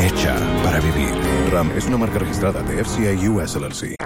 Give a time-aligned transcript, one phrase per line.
[0.00, 1.12] Hecha para vivir.
[1.50, 3.96] RAM es una marca registrada de FCI US LLC.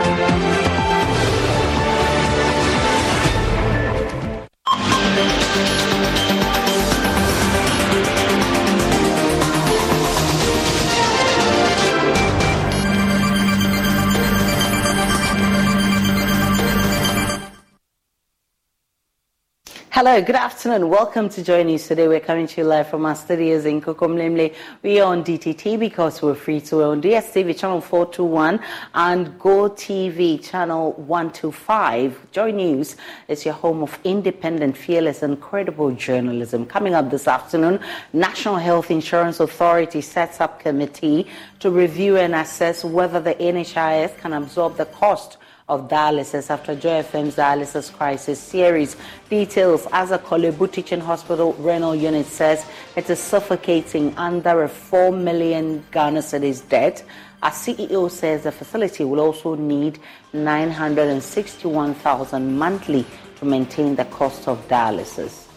[20.04, 20.88] Hello, good afternoon.
[20.88, 21.86] Welcome to Joy News.
[21.86, 24.52] Today we're coming to you live from our studios in Kokomlemle.
[24.82, 28.58] We are on DTT because we're free to on DSTV channel 421
[28.94, 32.32] and Go TV channel 125.
[32.32, 32.96] Joy News
[33.28, 36.66] is your home of independent, fearless and credible journalism.
[36.66, 37.78] Coming up this afternoon,
[38.12, 41.28] National Health Insurance Authority sets up committee
[41.60, 45.38] to review and assess whether the NHIS can absorb the cost
[45.72, 48.94] of dialysis after Joy FM's dialysis crisis series.
[49.30, 54.68] Details as a Korle Bu Teaching Hospital renal unit says it is suffocating under a
[54.68, 57.02] 4 million Ghana cedis debt.
[57.42, 59.98] Our CEO says the facility will also need
[60.34, 63.06] 961,000 monthly
[63.36, 65.48] to maintain the cost of dialysis.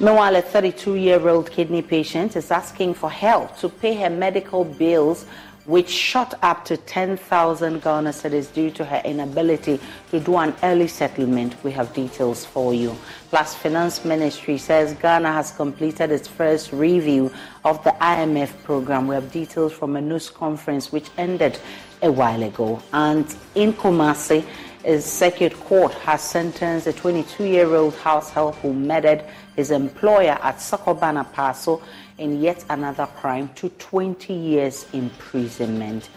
[0.00, 4.64] Meanwhile, a 32 year old kidney patient is asking for help to pay her medical
[4.64, 5.26] bills
[5.68, 9.78] which shot up to 10,000 Ghana cedis due to her inability
[10.10, 11.54] to do an early settlement.
[11.62, 12.96] We have details for you.
[13.28, 17.30] Plus, Finance Ministry says Ghana has completed its first review
[17.66, 19.08] of the IMF program.
[19.08, 21.58] We have details from a news conference which ended
[22.00, 22.82] a while ago.
[22.94, 24.46] And in Kumasi,
[24.86, 29.22] a circuit court has sentenced a 22-year-old house help who murdered
[29.54, 31.82] his employer at Sokobana Paso
[32.18, 36.08] in yet another crime to 20 years imprisonment.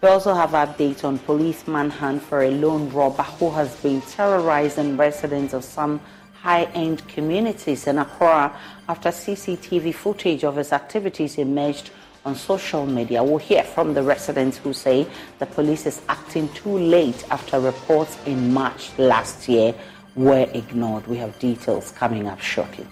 [0.00, 4.96] We also have updates on police manhunt for a lone robber who has been terrorizing
[4.96, 6.00] residents of some
[6.40, 8.52] high-end communities in Accra
[8.88, 11.90] after CCTV footage of his activities emerged
[12.24, 13.22] on social media.
[13.22, 15.06] We'll hear from the residents who say
[15.38, 19.74] the police is acting too late after reports in March last year
[20.16, 21.06] were ignored.
[21.06, 22.86] We have details coming up shortly.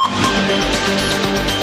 [0.00, 1.57] Thank you.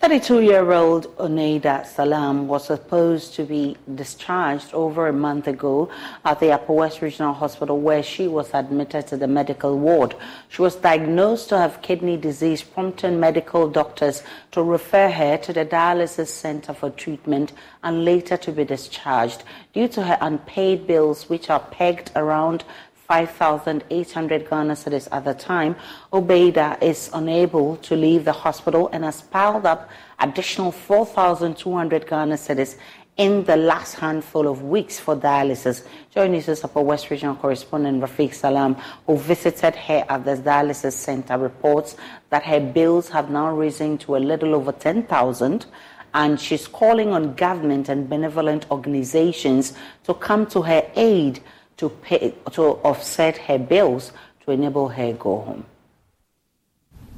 [0.00, 5.90] 32-year-old Oneida Salam was supposed to be discharged over a month ago
[6.24, 10.14] at the Upper West Regional Hospital where she was admitted to the medical ward.
[10.48, 15.66] She was diagnosed to have kidney disease, prompting medical doctors to refer her to the
[15.66, 19.44] dialysis center for treatment and later to be discharged
[19.74, 22.64] due to her unpaid bills which are pegged around
[23.10, 25.74] 5,800 Ghana cedis at the time,
[26.12, 29.90] Obeida is unable to leave the hospital and has piled up
[30.20, 32.76] additional 4,200 Ghana cedis
[33.16, 35.84] in the last handful of weeks for dialysis.
[36.14, 38.76] Joining us Upper West Regional correspondent Rafiq Salam,
[39.08, 41.96] who visited her at the dialysis center, reports
[42.28, 45.66] that her bills have now risen to a little over 10,000
[46.14, 49.74] and she's calling on government and benevolent organizations
[50.04, 51.40] to come to her aid
[51.80, 54.12] to pay to offset her bills
[54.44, 55.64] to enable her go home.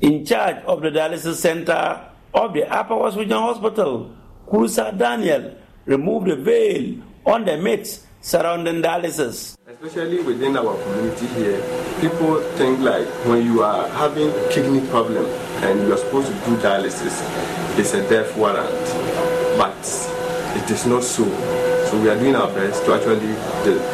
[0.01, 2.01] In charge of the dialysis center
[2.33, 4.15] of the Upper West Regional Hospital,
[4.49, 6.95] Kurusa Daniel removed the veil
[7.27, 9.57] on the myths surrounding dialysis.
[9.67, 11.59] Especially within our community here,
[12.01, 15.27] people think like when you are having kidney problem
[15.67, 17.19] and you are supposed to do dialysis,
[17.77, 18.71] it's a death warrant.
[19.59, 19.75] But
[20.55, 21.25] it is not so
[21.93, 23.35] so we are doing our best to actually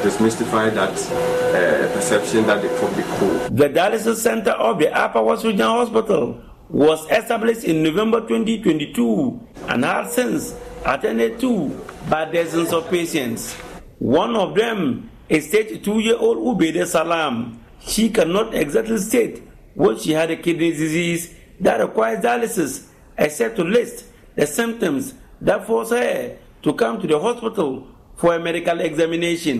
[0.04, 3.56] demystify that uh, perception that the public hold.
[3.56, 9.84] The dialysis center of the Upper West Regional Hospital was established in November 2022 and
[9.84, 10.54] has since
[10.86, 11.70] attended to
[12.08, 13.54] by dozens of patients.
[13.98, 17.58] One of them is 32-year-old Ubede Salam.
[17.80, 19.42] She cannot exactly state
[19.74, 22.86] when she had a kidney disease that requires dialysis,
[23.18, 24.04] except to list
[24.36, 26.38] the symptoms that force her
[26.68, 27.86] to come to the hospital
[28.16, 29.58] for a medical examination.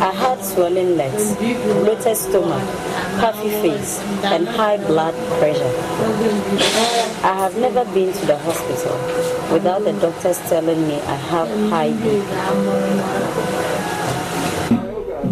[0.00, 2.62] I had swollen legs, bloated stomach,
[3.18, 5.74] puffy face, and high blood pressure.
[7.24, 8.92] I have never been to the hospital
[9.52, 12.28] without the doctors telling me I have high BP.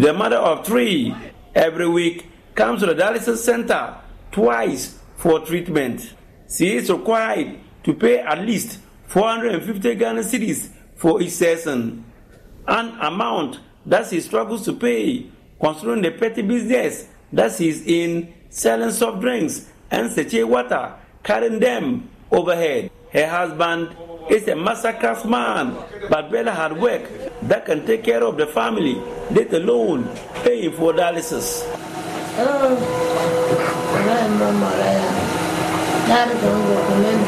[0.00, 1.14] The mother of three
[1.54, 3.96] every week comes to the dialysis center
[4.32, 6.14] twice for treatment.
[6.48, 12.04] She is required to pay at least 450 Ghana cedis for each session,
[12.66, 15.26] an amount that he struggles to pay,
[15.60, 21.60] considering the petty business that he is in selling soft drinks and sachet water, carrying
[21.60, 22.90] them overhead.
[23.12, 23.96] Her husband
[24.28, 25.76] is a massacre man,
[26.10, 27.08] but barely hard work
[27.42, 28.94] that can take care of the family,
[29.30, 30.08] let alone
[30.42, 31.62] paying for dialysis.
[32.38, 33.06] Oh.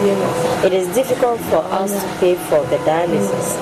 [0.00, 3.58] It is difficult for us to pay for the dialysis.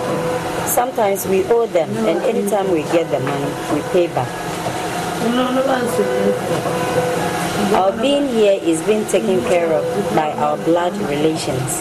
[0.68, 4.28] Sometimes we owe them, and anytime we get the money, we pay back.
[7.72, 9.84] Our being here is being taken care of
[10.14, 11.80] by our blood relations.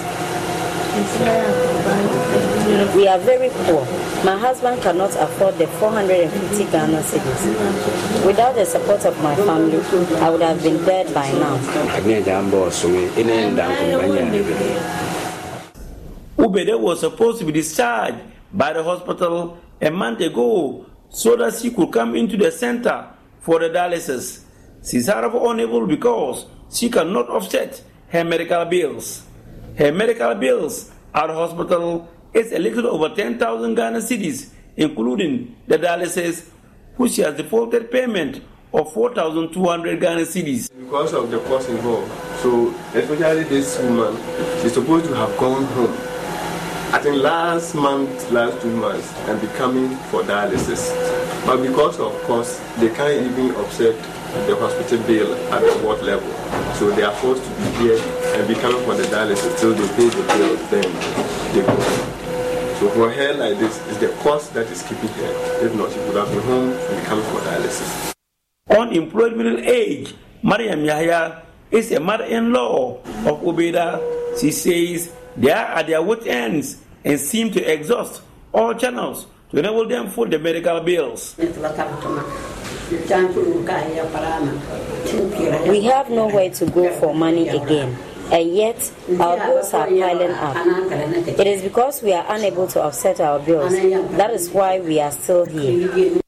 [2.96, 3.86] We are very poor.
[4.24, 8.26] My husband cannot afford the 450 Ghana cedis.
[8.26, 9.78] Without the support of my family,
[10.22, 11.58] I would have been dead by now.
[16.38, 18.18] Ubede was supposed to be discharged
[18.54, 23.08] by the hospital a month ago so that she could come into the center
[23.42, 24.44] for the dialysis.
[24.90, 29.25] She's unable because she cannot offset her medical bills.
[29.78, 36.48] Her medical bills at hospital is a little over 10,000 Ghana cedis, including the dialysis,
[36.96, 38.42] which she has defaulted payment
[38.74, 40.70] of 4,200 Ghana cedis.
[40.80, 44.16] Because of the cost involved, so especially this woman,
[44.62, 45.92] she's supposed to have gone home.
[46.94, 50.96] I think last month, last two months, and becoming for dialysis.
[51.46, 53.96] But because of cost, they can't even offset
[54.48, 56.30] the hospital bill at the ward level.
[56.76, 58.00] So they are forced to be here
[58.36, 60.88] and be coming for the dialysis till they pay the bill, then
[61.54, 61.76] they go
[62.80, 65.32] So for her like this, it's the cost that is keeping her.
[65.66, 68.14] If not, she would have been home and be coming for dialysis.
[68.70, 70.14] Unemployed middle age,
[70.44, 74.02] Mariam Yahya is a mother-in-law of Ubeda.
[74.40, 79.60] She says they are at their wit ends and seem to exhaust all channels to
[79.60, 81.36] enable them for the medical bills.
[85.68, 87.98] We have nowhere to go for money again,
[88.32, 90.56] and yet our bills are piling up.
[91.40, 93.74] It is because we are unable to offset our bills.
[94.18, 96.22] That is why we are still here.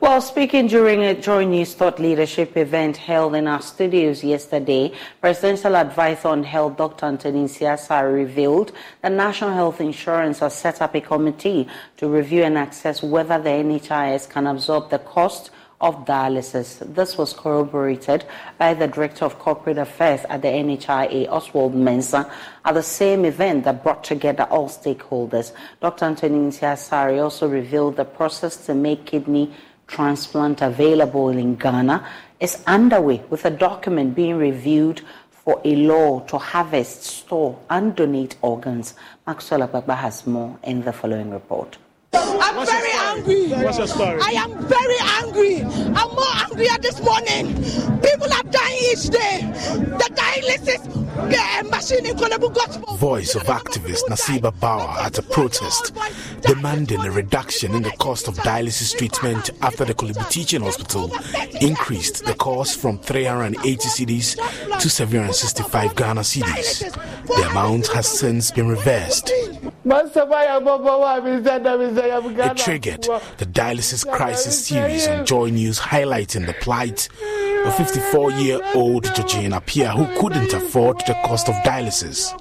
[0.00, 5.76] Well, speaking during a Joy News Thought Leadership event held in our studios yesterday, Presidential
[5.76, 7.04] Advisor on Health Dr.
[7.04, 12.56] Anthony Nsiah-Asare revealed that National Health Insurance has set up a committee to review and
[12.56, 15.50] assess whether the NHIS can absorb the cost
[15.82, 16.78] of dialysis.
[16.94, 18.24] This was corroborated
[18.58, 22.30] by the Director of Corporate Affairs at the NHIA, Oswald Mensah,
[22.64, 25.52] at the same event that brought together all stakeholders.
[25.80, 26.06] Dr.
[26.06, 29.52] Anthony Nsiah-Asare also revealed the process to make kidney
[29.90, 32.06] transplant available in Ghana
[32.38, 38.36] is underway, with a document being reviewed for a law to harvest, store, and donate
[38.40, 38.94] organs.
[39.26, 41.76] Maxwell Agbagba has more in the following report.
[42.12, 43.48] I'm What's very angry.
[43.64, 44.20] What's your story?
[44.22, 45.62] I am very angry.
[45.94, 47.54] I'm more angrier this morning.
[48.02, 49.40] People are dying each day.
[49.74, 52.96] The dialysis uh, machine in Korle Bu Gospel.
[52.96, 55.94] Voice of activist Nasiba Bauer at a protest
[56.42, 61.10] demanding a reduction in the cost of dialysis treatment after the Korle Bu Teaching Hospital
[61.60, 64.36] increased the cost from 380 cedis
[64.80, 66.90] to 765 Ghana cedis.
[67.26, 69.30] The amount has since been reversed.
[72.02, 73.02] It triggered
[73.36, 77.08] the Dialysis Crisis series on Joy News highlighting the plight
[77.66, 82.34] of 54 year old Georgina Pia who couldn't afford the cost of dialysis.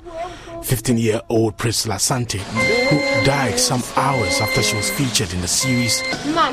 [0.64, 5.48] 15 year old Priscilla Sante, who died some hours after she was featured in the
[5.48, 6.04] series,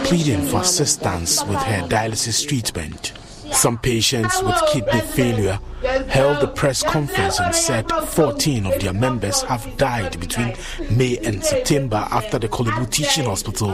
[0.05, 3.13] pleading for assistance with her dialysis treatment.
[3.53, 5.59] Some patients with kidney failure
[6.09, 10.55] held a press conference and said 14 of their members have died between
[10.91, 13.69] May and September after the Korle Bu Teaching Hospital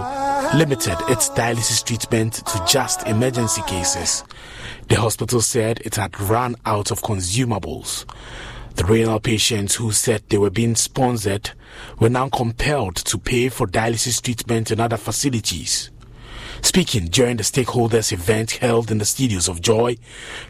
[0.54, 4.24] limited its dialysis treatment to just emergency cases.
[4.88, 8.04] The hospital said it had run out of consumables.
[8.74, 11.50] The renal patients who said they were being sponsored
[12.00, 15.91] were now compelled to pay for dialysis treatment in other facilities.
[16.64, 19.97] Speaking during the stakeholders event held in the studios of Joy,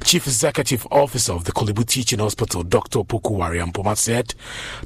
[0.05, 3.01] Chief Executive Officer of the Korle Bu Teaching Hospital, Dr.
[3.01, 4.35] Opoku Ware Ampomah, said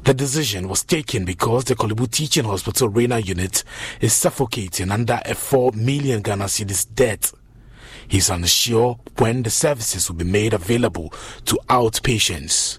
[0.04, 3.64] the decision was taken because the Korle Bu Teaching Hospital renal unit
[4.00, 7.33] is suffocating under a 4 million Ghana cedis debt.
[8.06, 11.12] He's unsure when the services will be made available
[11.47, 12.78] to outpatients.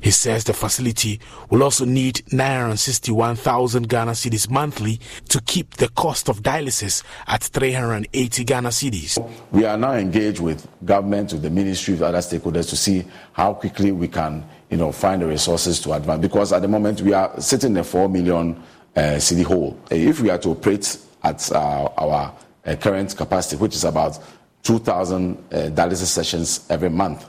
[0.00, 1.20] He says the facility
[1.50, 8.44] will also need 961,000 Ghana cedis monthly to keep the cost of dialysis at 380
[8.44, 9.18] Ghana cedis.
[9.50, 13.54] We are now engaged with government, with the ministry, with other stakeholders to see how
[13.54, 16.20] quickly we can, you know, find the resources to advance.
[16.20, 18.62] Because at the moment we are sitting in a 4 million
[18.96, 19.78] uh, city hole.
[19.90, 24.18] If we are to operate at uh, our uh, current capacity, which is about
[24.62, 27.24] 2,000 uh, dialysis sessions every month,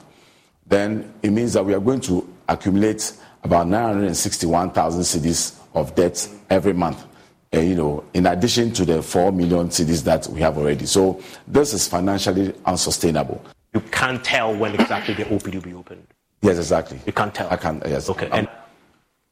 [0.68, 6.72] then it means that we are going to accumulate about 961,000 cedis of debt every
[6.72, 7.04] month.
[7.54, 10.84] Uh, you know, in addition to the 4 million cedis that we have already.
[10.84, 13.42] So this is financially unsustainable.
[13.72, 16.06] You can't tell when exactly the OPD will be opened.
[16.42, 17.00] Yes, exactly.
[17.06, 17.48] You can't tell.
[17.50, 17.82] I can.
[17.86, 18.08] Yes.
[18.10, 18.28] Okay.
[18.30, 18.48] Um,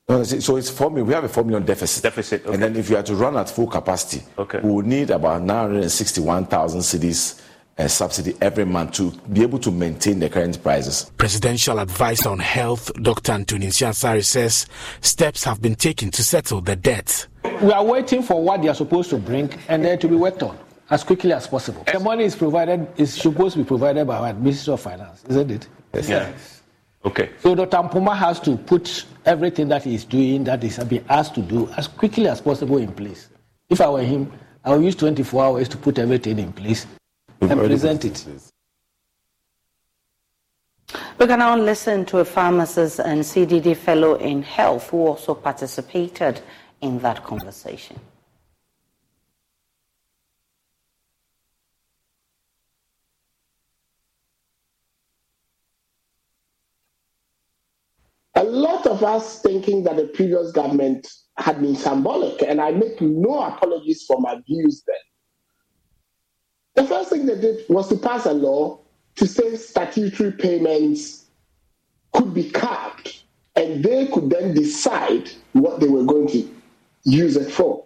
[0.08, 1.06] and so it's four million.
[1.06, 2.02] We have a four million deficit.
[2.02, 2.44] Deficit.
[2.44, 2.54] Okay.
[2.54, 4.60] And then if you are to run at full capacity, okay.
[4.60, 7.42] we will need about 961,000 cedis
[7.78, 11.10] a subsidy every month to be able to maintain the current prices.
[11.18, 13.32] Presidential advisor on health, Dr.
[13.32, 14.66] Anthony Nsiah-Asare says
[15.02, 17.26] steps have been taken to settle the debt.
[17.62, 20.42] We are waiting for what they are supposed to bring and then to be worked
[20.42, 20.58] on
[20.90, 21.84] as quickly as possible.
[21.92, 25.50] The money is provided is supposed to be provided by our Ministry of Finance, isn't
[25.50, 25.68] it?
[25.92, 26.08] Yes.
[26.08, 26.62] yes.
[27.04, 27.30] Okay.
[27.40, 27.76] So Dr.
[27.76, 31.88] Ampomah has to put everything that he's doing, that is being asked to do, as
[31.88, 33.28] quickly as possible in place.
[33.68, 34.32] If I were him,
[34.64, 36.86] I would use 24 hours to put everything in place
[37.50, 38.26] and present it.
[41.18, 46.40] We can now listen to a pharmacist and CDD fellow in health who also participated
[46.80, 47.98] in that conversation.
[58.34, 63.00] A lot of us thinking that the previous government had been symbolic, and I make
[63.00, 64.96] no apologies for my views then.
[66.76, 68.78] The first thing they did was to pass a law
[69.16, 71.24] to say statutory payments
[72.12, 73.24] could be capped
[73.56, 76.54] and they could then decide what they were going to
[77.04, 77.84] use it for.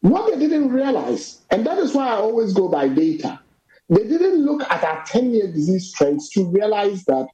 [0.00, 3.38] What they didn't realize, and that is why I always go by data,
[3.90, 7.26] they didn't look at our 10 year disease trends to realize that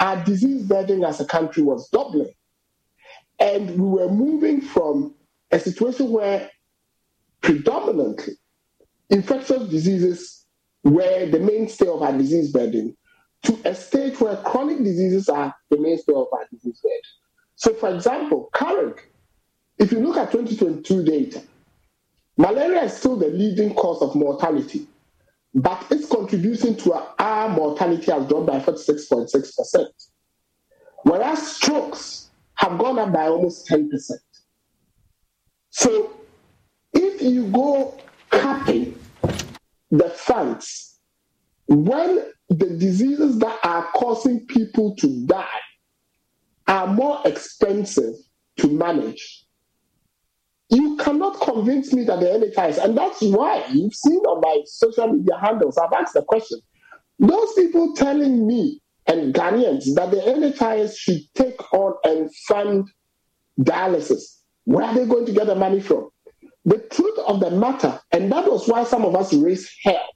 [0.00, 2.34] our disease burden as a country was doubling.
[3.38, 5.14] And we were moving from
[5.52, 6.50] a situation where
[7.40, 8.34] predominantly
[9.08, 10.39] infectious diseases
[10.84, 12.96] were the mainstay of our disease burden
[13.42, 17.00] to a stage where chronic diseases are the mainstay of our disease burden.
[17.56, 19.02] So, for example, currently,
[19.78, 21.42] if you look at 2022 data,
[22.36, 24.86] malaria is still the leading cause of mortality,
[25.54, 29.86] but its contribution to our mortality has dropped by 46.6%,
[31.02, 33.90] whereas strokes have gone up by almost 10%.
[35.70, 36.12] So,
[36.92, 37.98] if you go
[38.30, 38.99] capping
[39.90, 40.90] the funds
[41.70, 45.46] when the diseases that are causing people to die
[46.66, 48.14] are more expensive
[48.56, 49.44] to manage,
[50.68, 55.12] you cannot convince me that the NHIS, and that's why you've seen on my social
[55.12, 56.58] media handles, I've asked the question.
[57.20, 62.88] Those people telling me and Ghanaians that the NHIS should take on and fund
[63.60, 64.22] dialysis,
[64.64, 66.10] where are they going to get the money from?
[66.64, 70.06] The truth of the matter, and that was why some of us raised hell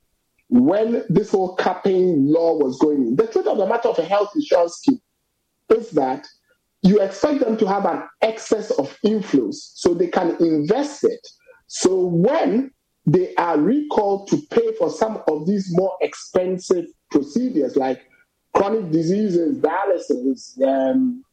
[0.50, 3.16] when this whole capping law was going in.
[3.16, 5.00] The truth of the matter of a health insurance scheme
[5.70, 6.26] is that
[6.82, 11.26] you expect them to have an excess of inflows so they can invest it.
[11.66, 12.70] So when
[13.06, 18.02] they are recalled to pay for some of these more expensive procedures like
[18.52, 21.24] chronic diseases, dialysis, um,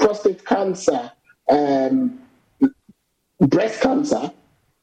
[0.00, 1.12] prostate cancer,
[1.48, 2.18] um,
[3.40, 4.32] breast cancer,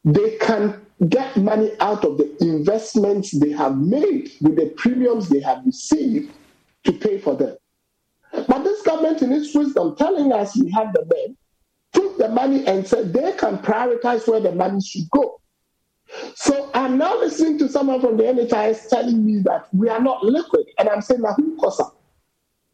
[0.05, 5.39] they can get money out of the investments they have made with the premiums they
[5.39, 6.31] have received
[6.83, 7.55] to pay for them.
[8.48, 11.38] But this government, in its wisdom, telling us we have the men,
[11.93, 15.39] took the money and said they can prioritize where the money should go.
[16.36, 20.24] So I'm now listening to someone from the NHIS telling me that we are not
[20.24, 20.65] liquid.
[20.79, 21.81] And I'm saying, now who costs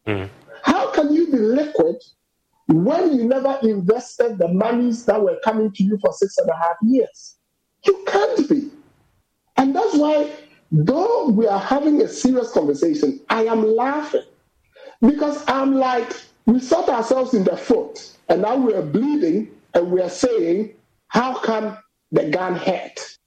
[0.06, 0.28] mm.
[0.62, 1.96] How can you be liquid
[2.66, 6.56] when you never invested the monies that were coming to you for six and a
[6.56, 7.36] half years?
[7.86, 8.70] You can't be.
[9.56, 10.30] And that's why,
[10.72, 14.24] though we are having a serious conversation, I am laughing
[15.00, 16.12] because I'm like,
[16.46, 20.74] we shot ourselves in the foot, and now we are bleeding, and we are saying,
[21.08, 21.78] how come
[22.12, 23.18] the gun hurt?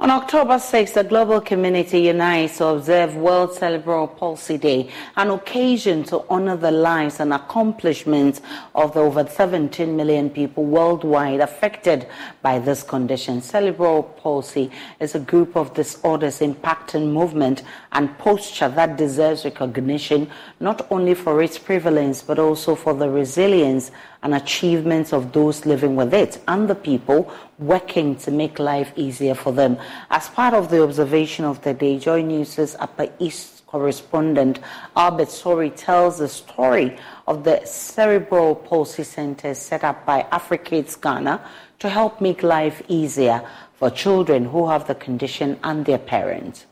[0.00, 6.04] On October 6, the global community unites to observe World Cerebral Palsy Day, an occasion
[6.04, 8.40] to honor the lives and accomplishments
[8.74, 12.08] of the over 17 million people worldwide affected
[12.40, 13.42] by this condition.
[13.42, 20.86] Cerebral palsy is a group of disorders impacting movement and posture that deserves recognition not
[20.90, 23.90] only for its prevalence but also for the resilience
[24.22, 29.34] and achievements of those living with it and the people working to make life easier
[29.34, 29.78] for them.
[30.10, 34.58] As part of the observation of the day, Joy News' Upper East correspondent
[34.96, 36.96] Albert Sori tells the story
[37.28, 41.40] of the Cerebral Palsy Center set up by AfriKids Ghana
[41.78, 43.46] to help make life easier
[43.78, 46.66] for children who have the condition and their parents.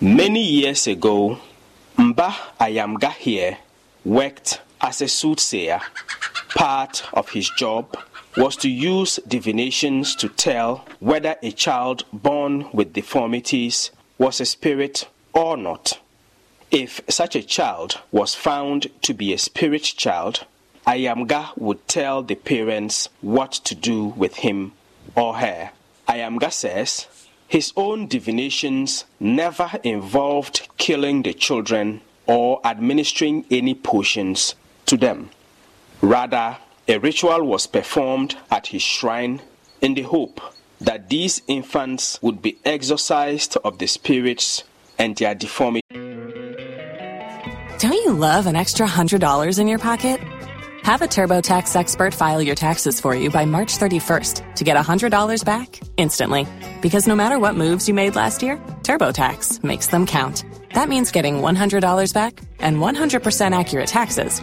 [0.00, 1.38] Many years ago,
[1.96, 3.58] Mba Ayamga here
[4.04, 5.80] worked as a soothsayer.
[6.54, 7.96] Part of his job
[8.36, 15.08] was to use divinations to tell whether a child born with deformities was a spirit
[15.32, 15.98] or not.
[16.70, 20.46] If such a child was found to be a spirit child,
[20.86, 24.72] Ayamga would tell the parents what to do with him
[25.16, 25.70] or her.
[26.08, 27.06] Ayamga says
[27.48, 34.54] his own divinations never involved killing the children or administering any potions
[34.90, 35.30] to them.
[36.02, 39.40] Rather, a ritual was performed at his shrine
[39.80, 40.40] in the hope
[40.80, 44.64] that these infants would be exorcised of the spirits
[44.98, 45.86] and their deformity.
[47.78, 50.20] Don't you love an extra $100 in your pocket?
[50.82, 55.44] Have a TurboTax expert file your taxes for you by March 31st to get $100
[55.44, 56.46] back instantly.
[56.82, 60.44] Because no matter what moves you made last year, TurboTax makes them count.
[60.74, 64.42] That means getting $100 back and 100% accurate taxes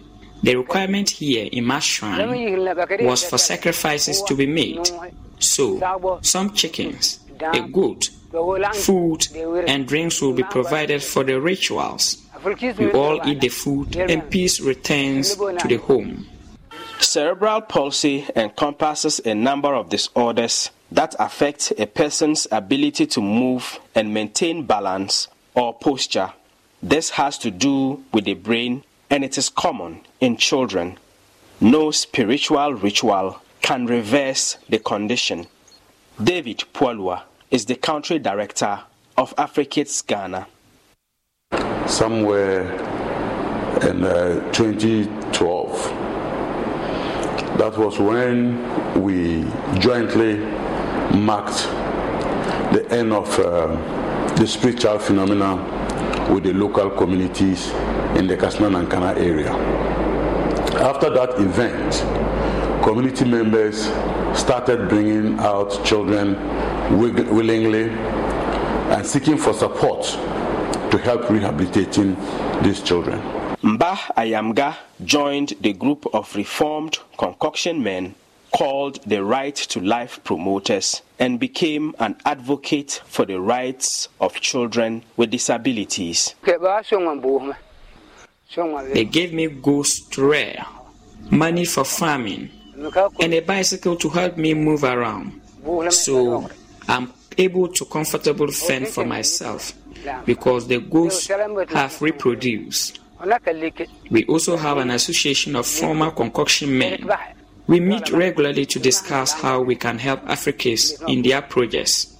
[0.43, 2.57] The requirement here in my shrine
[3.01, 4.89] was for sacrifices to be made.
[5.39, 8.09] So, some chickens, a goat,
[8.73, 9.27] food,
[9.67, 12.17] and drinks will be provided for the rituals.
[12.43, 16.25] We all eat the food, and peace returns to the home.
[16.99, 24.13] Cerebral palsy encompasses a number of disorders that affect a person's ability to move and
[24.13, 26.31] maintain balance or posture.
[26.81, 30.97] This has to do with the brain and it is common in children.
[31.59, 35.47] No spiritual ritual can reverse the condition.
[36.23, 38.79] David Pualua is the country director
[39.17, 40.47] of AfriKids Ghana.
[41.87, 42.61] Somewhere
[43.81, 45.83] in uh, 2012,
[47.57, 49.43] that was when we
[49.79, 50.37] jointly
[51.17, 51.67] marked
[52.73, 53.67] the end of uh,
[54.35, 55.57] the spiritual phenomena
[56.33, 57.69] with the local communities
[58.17, 59.80] in the Kassena Nankana area.
[60.81, 62.01] After that event,
[62.83, 63.83] community members
[64.37, 66.35] started bringing out children
[66.99, 70.03] willingly and seeking for support
[70.91, 72.15] to help rehabilitating
[72.63, 73.19] these children.
[73.61, 78.15] Mba Ayamga joined the group of reformed concoction men
[78.51, 85.03] called the Right to Life Promoters and became an advocate for the rights of children
[85.15, 86.33] with disabilities.
[88.93, 90.65] They gave me goods to rear,
[91.29, 92.49] money for farming,
[93.19, 95.39] and a bicycle to help me move around.
[95.89, 96.49] So
[96.87, 99.73] I'm able to comfortably fend for myself
[100.25, 102.99] because the goats have reproduced.
[104.09, 107.09] We also have an association of former concoction men.
[107.67, 112.17] We meet regularly to discuss how we can help AfriKids in their projects.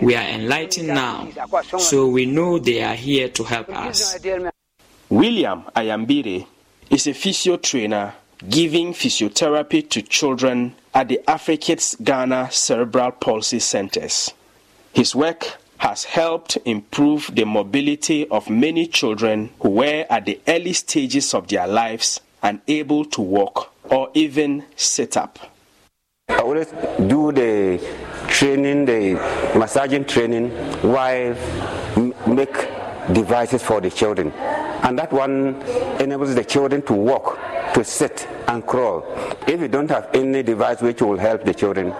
[0.00, 1.28] We are enlightened now,
[1.78, 4.18] so we know they are here to help us.
[5.10, 6.46] William Ayambire
[6.90, 8.12] is a physio trainer
[8.46, 14.34] giving physiotherapy to children at the AfriKids Ghana Cerebral Palsy Centers.
[14.92, 20.74] His work has helped improve the mobility of many children who were at the early
[20.74, 25.38] stages of their lives unable to walk or even sit up.
[26.28, 26.66] I always
[27.06, 27.80] do the
[28.28, 29.14] training, the
[29.58, 30.50] massaging training,
[30.82, 31.34] while
[32.26, 32.68] make
[33.14, 34.32] devices for the children.
[34.82, 35.60] And that one
[36.00, 37.38] enables the children to walk,
[37.74, 39.04] to sit and crawl.
[39.46, 41.90] If you don't have any device which will help the children,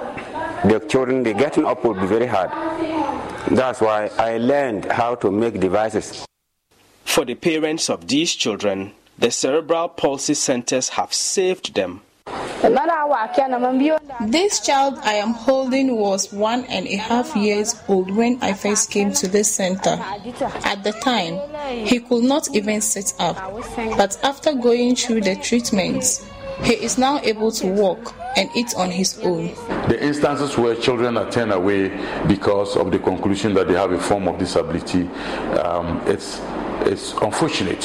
[0.65, 2.51] the children, the getting up will be very hard.
[3.51, 6.27] That's why I learned how to make devices.
[7.05, 12.03] For the parents of these children, the cerebral palsy centers have saved them.
[14.27, 18.91] This child I am holding was one and a half years old when I first
[18.91, 19.91] came to this center.
[20.65, 21.39] At the time,
[21.87, 23.37] he could not even sit up.
[23.97, 26.27] But after going through the treatments,
[26.63, 29.55] he is now able to walk and eat on his own.
[29.89, 31.89] The instances where children are turned away
[32.27, 35.03] because of the conclusion that they have a form of disability,
[35.59, 36.41] um, it's,
[36.83, 37.83] it's unfortunate.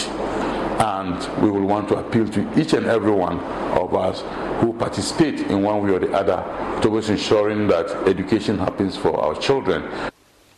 [0.79, 4.23] And we will want to appeal to each and every one of us
[4.61, 6.43] who participate in one way or the other
[6.81, 9.83] towards ensuring that education happens for our children.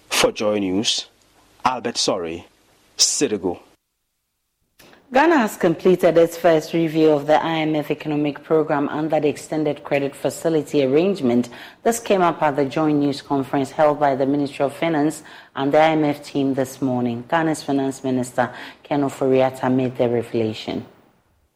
[0.09, 1.07] For Joy News,
[1.63, 2.45] Albert Sorry,
[2.97, 3.61] Senegal.
[5.13, 10.15] Ghana has completed its first review of the IMF economic program under the extended credit
[10.15, 11.49] facility arrangement.
[11.83, 15.21] This came up at the joint news conference held by the Ministry of Finance
[15.55, 17.23] and the IMF team this morning.
[17.29, 20.83] Ghana's Finance Minister Ken Ofori-Atta made the revelation.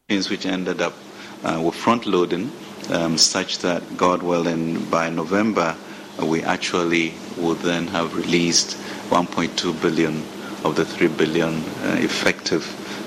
[0.08, 0.94] Things Which ended up
[1.42, 2.52] uh, with front loading,
[2.90, 5.76] um, such that, God willing, by November,
[6.22, 8.76] we actually would then have released
[9.10, 10.22] 1.2 billion
[10.64, 12.64] of the 3 billion uh, effective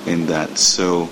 [0.08, 0.58] in that.
[0.58, 1.10] So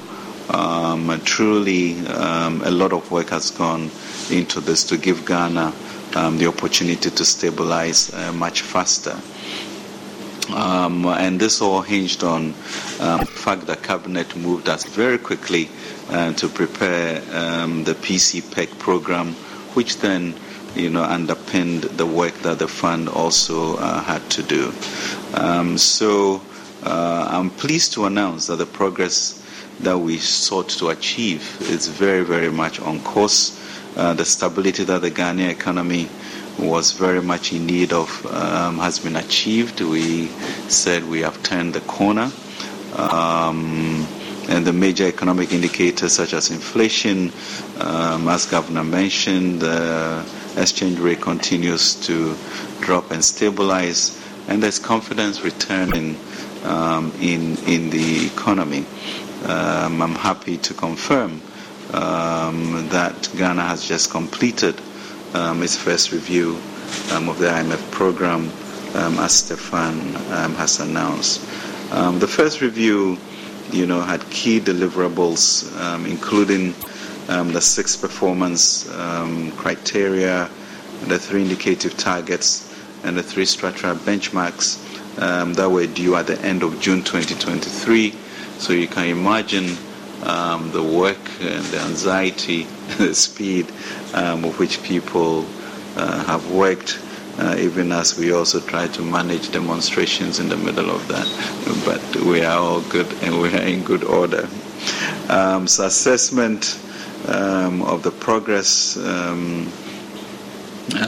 [0.49, 3.89] um, truly um, a lot of work has gone
[4.29, 5.73] into this to give Ghana
[6.15, 9.17] um, the opportunity to stabilize uh, much faster.
[10.53, 12.53] Um, and this all hinged on
[12.99, 15.69] um, the fact that Cabinet moved us very quickly
[16.09, 19.33] uh, to prepare um, the PC-PEG program,
[19.75, 20.33] which then
[20.75, 24.71] you know, underpinned the work that the fund also uh, had to do.
[25.77, 26.41] So
[26.83, 29.37] uh, I'm pleased to announce that the progress
[29.81, 33.57] that we sought to achieve is very, very much on course.
[33.95, 36.07] Uh, the stability that the Ghanaian economy
[36.59, 39.81] was very much in need of um, has been achieved.
[39.81, 40.27] We
[40.69, 42.31] said we have turned the corner.
[42.95, 44.07] Um,
[44.49, 47.31] and the major economic indicators such as inflation,
[47.79, 50.25] um, as Governor mentioned, the
[50.57, 52.35] exchange rate continues to
[52.81, 56.15] drop and stabilize, and there's confidence returning
[56.63, 58.85] um, in, in the economy.
[59.45, 61.41] Um, I'm happy to confirm
[61.93, 64.79] um, that Ghana has just completed
[65.33, 66.59] um, its first review
[67.11, 68.51] um, of the IMF program,
[68.95, 69.99] um, as Stefan
[70.55, 71.41] has announced.
[72.19, 73.17] the first review,
[73.71, 75.65] you know, had key deliverables,
[76.07, 76.73] including
[77.27, 78.87] the six performance
[79.57, 80.49] criteria,
[81.07, 82.70] the three indicative targets,
[83.03, 84.77] and the three structural benchmarks
[85.21, 88.11] um, that were due at the end of June 2023.
[88.57, 89.75] So you can imagine
[90.23, 92.63] um, the work and the anxiety,
[92.97, 93.71] the speed
[94.13, 95.45] um, with which people
[95.95, 96.99] uh, have worked.
[97.39, 101.25] Uh, even as we also try to manage demonstrations in the middle of that.
[101.85, 104.47] But we are all good and we are in good order.
[105.29, 106.77] Um, so, assessment
[107.27, 109.71] um, of the progress um,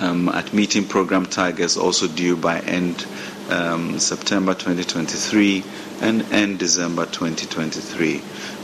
[0.02, 3.06] um at meeting program targets also due by end
[3.50, 5.64] um, September 2023
[6.02, 8.22] and end December 2023,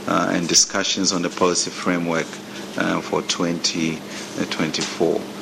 [0.08, 2.26] uh, and discussions on the policy framework
[2.76, 5.39] uh, for 2024.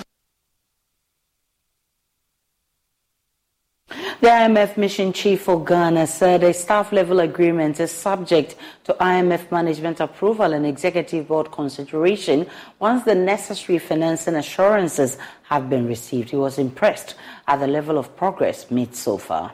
[4.28, 10.00] IMF mission chief for Ghana said a staff level agreement is subject to IMF management
[10.00, 12.46] approval and executive board consideration
[12.78, 16.30] once the necessary financing assurances have been received.
[16.30, 17.14] He was impressed
[17.46, 19.52] at the level of progress made so far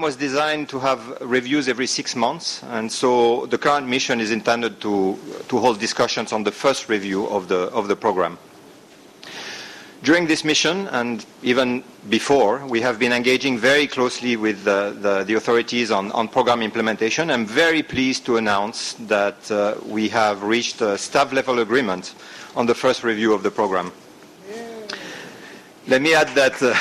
[0.00, 4.30] It was designed to have reviews every six months, and so the current mission is
[4.30, 8.38] intended to, to hold discussions on the first review of the, of the program.
[10.02, 15.24] During this mission, and even before, we have been engaging very closely with the, the,
[15.24, 17.30] the authorities on, on, program implementation.
[17.30, 22.14] I'm very pleased to announce that uh, we have reached a staff-level agreement
[22.56, 23.92] on the first review of the program.
[25.86, 26.54] Let me add that.
[26.62, 26.72] Uh,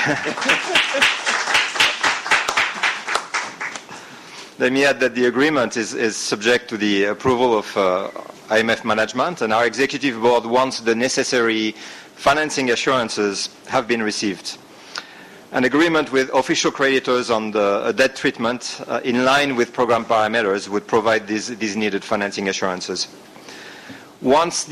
[4.60, 8.12] let me add that the agreement is, is subject to the approval of uh,
[8.50, 11.76] IMF management, and our executive board wants the necessary
[12.20, 14.58] financing assurances have been received.
[15.54, 20.04] An agreement with official creditors on the uh, debt treatment uh, in line with program
[20.04, 23.08] parameters would provide these, needed financing assurances.
[24.20, 24.68] Once,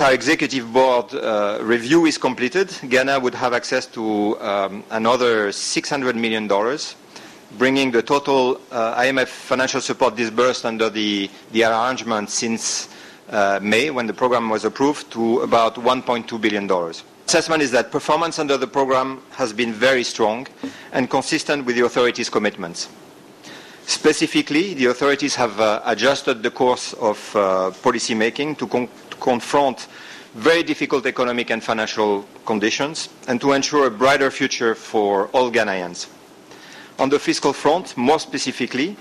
[0.00, 6.14] our executive board uh, review is completed, Ghana would have access to um, another $600
[6.14, 6.46] million,
[7.58, 12.93] bringing the total IMF financial support disbursed under the, arrangement since
[13.32, 16.70] May, when the program was approved, to about $1.2 billion.
[17.26, 20.46] Assessment is that performance under the program has been very strong
[20.92, 22.88] and consistent with the authorities' commitments.
[23.86, 29.16] Specifically, the authorities have uh, adjusted the course of uh, policy making to, con- to
[29.16, 29.88] confront
[30.34, 36.08] very difficult economic and financial conditions and to ensure a brighter future for all Ghanaians.
[36.98, 38.96] On the fiscal front, more specifically,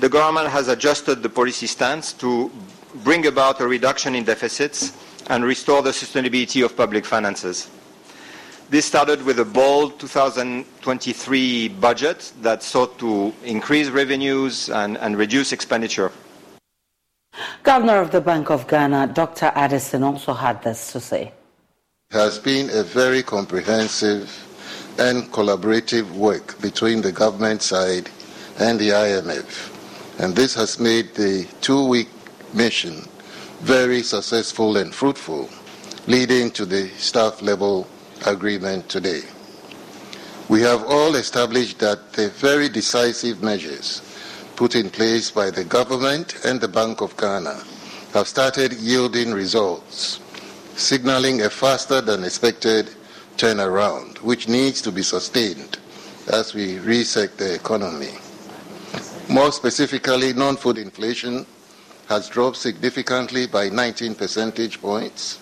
[0.00, 2.50] the government has adjusted the policy stance to
[2.94, 4.92] bring about a reduction in deficits
[5.28, 7.70] and restore the sustainability of public finances.
[8.68, 15.52] This started with a bold 2023 budget that sought to increase revenues and, and reduce
[15.52, 16.10] expenditure.
[17.62, 19.52] Governor of the Bank of Ghana, Dr.
[19.54, 21.32] Addison, also had this to say.
[22.10, 24.30] It has been a very comprehensive
[24.98, 28.10] and collaborative work between the government side
[28.58, 29.72] and the IMF.
[30.18, 32.08] And this has made the two week
[32.54, 33.06] mission
[33.60, 35.48] very successful and fruitful,
[36.06, 37.86] leading to the staff level
[38.26, 39.22] agreement today.
[40.48, 44.02] We have all established that the very decisive measures
[44.56, 47.64] put in place by the government and the Bank of Ghana
[48.12, 50.20] have started yielding results,
[50.76, 52.90] signaling a faster than expected
[53.36, 55.78] turnaround, which needs to be sustained
[56.28, 58.14] as we reset the economy.
[59.28, 61.46] More specifically, non food inflation
[62.08, 65.40] has dropped significantly by 19 percentage points.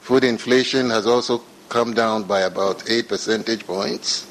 [0.00, 4.26] Food inflation has also come down by about 8 percentage points.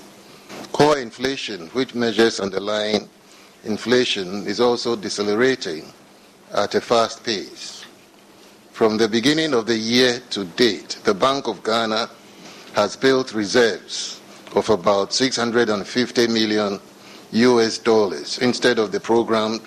[0.72, 3.10] Core inflation, which measures underlying
[3.64, 5.92] inflation, is also decelerating
[6.54, 7.86] at a fast pace.
[8.72, 12.10] From the beginning of the year to date, the Bank of Ghana
[12.74, 14.20] has built reserves
[14.56, 16.80] of about 650 million
[17.32, 19.62] US dollars instead of the programmed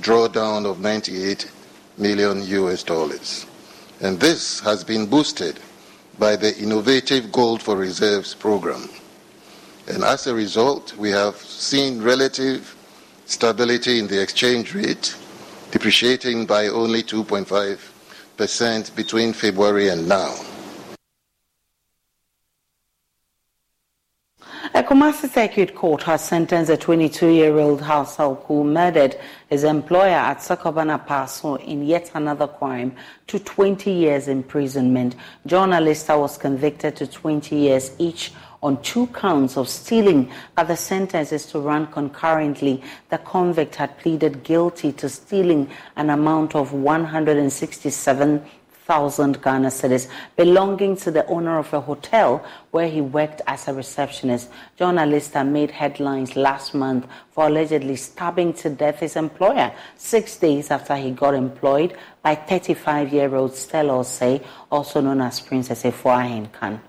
[0.00, 1.50] drawdown of 98
[1.96, 3.46] million US dollars.
[4.00, 5.58] And this has been boosted
[6.18, 8.88] by the innovative Gold for Reserves program.
[9.88, 12.76] And as a result, we have seen relative
[13.26, 15.16] stability in the exchange rate,
[15.70, 20.34] depreciating by only 2.5% between February and now.
[24.88, 29.18] Kumasi Circuit Court has sentenced a 22-year-old household who murdered
[29.50, 32.96] his employer at Sakobana Paso in yet another crime
[33.26, 35.14] to 20 years imprisonment.
[35.44, 41.32] John was convicted to 20 years each on two counts of stealing, but the sentence
[41.32, 42.82] is to run concurrently.
[43.10, 48.42] The convict had pleaded guilty to stealing an amount of 167
[48.88, 53.74] thousand Ghana cedis belonging to the owner of a hotel where he worked as a
[53.74, 54.50] receptionist.
[54.76, 60.70] John Alista made headlines last month for allegedly stabbing to death his employer six days
[60.70, 66.80] after he got employed by 35-year-old Stella Osei, also known as Princess Efuahin Khan.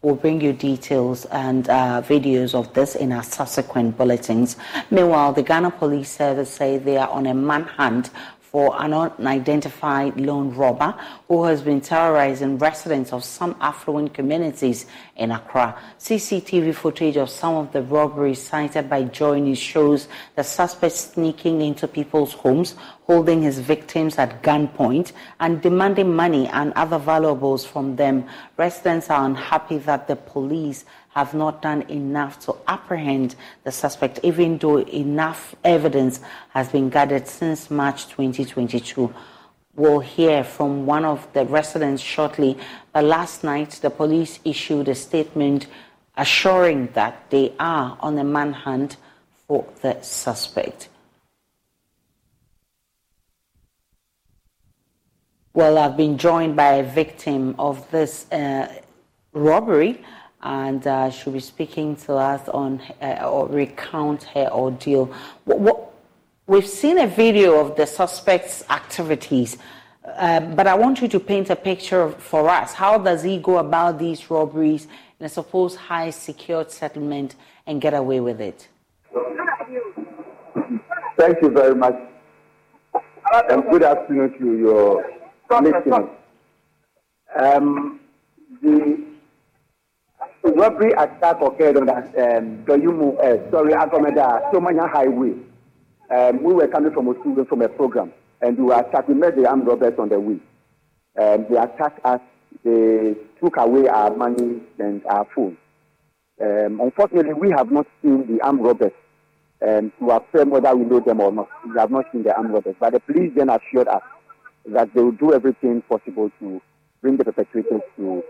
[0.00, 4.56] We'll bring you details and uh, videos of this in our subsequent bulletins.
[4.92, 8.10] Meanwhile, the Ghana Police Service say they are on a manhunt
[8.50, 10.94] for an unidentified lone robber
[11.28, 15.76] who has been terrorizing residents of some affluent communities in Accra.
[15.98, 21.60] CCTV footage of some of the robberies cited by Joy News shows the suspect sneaking
[21.60, 27.96] into people's homes, holding his victims at gunpoint, and demanding money and other valuables from
[27.96, 28.26] them.
[28.56, 30.86] Residents are unhappy that the police
[31.18, 37.26] have not done enough to apprehend the suspect, even though enough evidence has been gathered
[37.26, 39.12] since March 2022.
[39.74, 42.56] We'll hear from one of the residents shortly.
[42.92, 45.66] But last night, the police issued a statement
[46.16, 48.96] assuring that they are on a manhunt
[49.46, 50.88] for the suspect.
[55.52, 58.72] Well, I've been joined by a victim of this uh,
[59.32, 60.04] robbery
[60.42, 65.12] and uh, she'll be speaking to us on uh, or recount her ordeal.
[65.44, 65.92] What, what,
[66.46, 69.58] we've seen a video of the suspect's activities,
[70.04, 72.72] uh, but I want you to paint a picture for us.
[72.72, 74.86] How does he go about these robberies
[75.18, 77.34] in a supposed high secured settlement
[77.66, 78.68] and get away with it?
[81.16, 81.96] Thank you very much.
[83.50, 85.04] And good afternoon to your
[85.50, 86.08] listeners.
[87.36, 88.00] Um,
[88.62, 89.07] the
[90.52, 95.34] robbery attack occurred on um, uh, sorry, Agomeda, Somanya Highway.
[96.10, 99.08] Um, we were coming from a from a program, and we were attacked.
[99.08, 100.38] We met the armed robbers on the way.
[101.18, 102.20] Um, they attacked us.
[102.64, 105.56] They took away our money and our phone.
[106.40, 108.92] Um, unfortunately, we have not seen the armed robbers
[109.66, 111.48] um, to affirm whether we know them or not.
[111.66, 114.02] We have not seen the armed robbers, but the police then assured us
[114.66, 116.62] that they will do everything possible to
[117.00, 118.22] bring the perpetrators to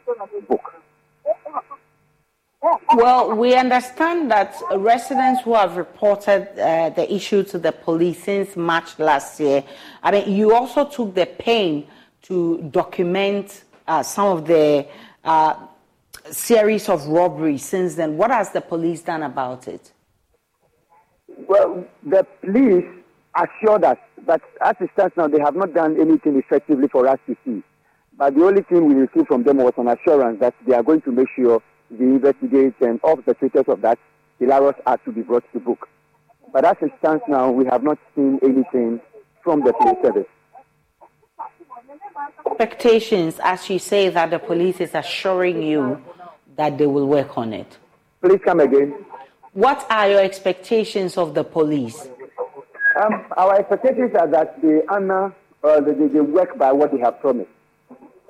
[0.49, 0.61] book.
[2.61, 8.57] Well, we understand that residents who have reported uh, the issue to the police since
[8.57, 9.63] March last year,
[10.03, 11.87] I mean, you also took the pain
[12.23, 14.87] to document uh, some of the
[15.23, 15.55] uh,
[16.33, 18.17] series of robberies since then.
[18.17, 19.93] What has the police done about it?
[21.47, 22.87] Well, the police
[23.37, 27.21] assured us that as it stands now, they have not done anything effectively for us
[27.29, 27.63] to see.
[28.17, 31.03] But the only thing we received from them was an assurance that they are going
[31.03, 33.99] to make sure the investigation of the status of that
[34.39, 35.89] hilarious act to be brought to book.
[36.53, 39.01] But as it stands now, we have not seen anything
[39.43, 40.27] from the police service.
[42.47, 46.03] Expectations, as you say, that the police is assuring you
[46.57, 47.79] that they will work on it.
[48.23, 48.95] Please come again.
[49.53, 52.09] What are your expectations of the police?
[53.01, 57.21] Um, our expectations are that they honor, uh, they, they work by what they have
[57.21, 57.51] promised.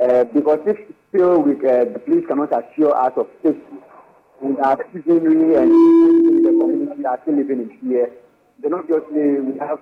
[0.01, 3.77] Uh, because if still we, uh, the police cannot assure us of safety,
[4.43, 8.11] and our citizenry and in the community are still living in fear,
[8.63, 9.81] then obviously we have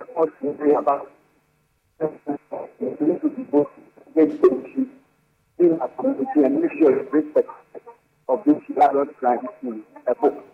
[0.00, 1.10] to worry about
[2.00, 3.68] to both
[4.14, 4.86] get safety
[5.58, 7.48] in our community and make sure respect
[8.28, 8.56] of this
[9.18, 9.74] crime is
[10.06, 10.53] a book.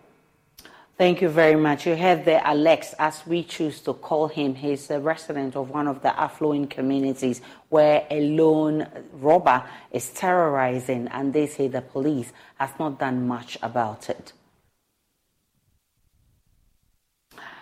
[1.00, 1.86] Thank you very much.
[1.86, 4.54] You heard there Alex, as we choose to call him.
[4.54, 11.08] He's a resident of one of the affluent communities where a lone robber is terrorizing,
[11.08, 14.34] and they say the police has not done much about it.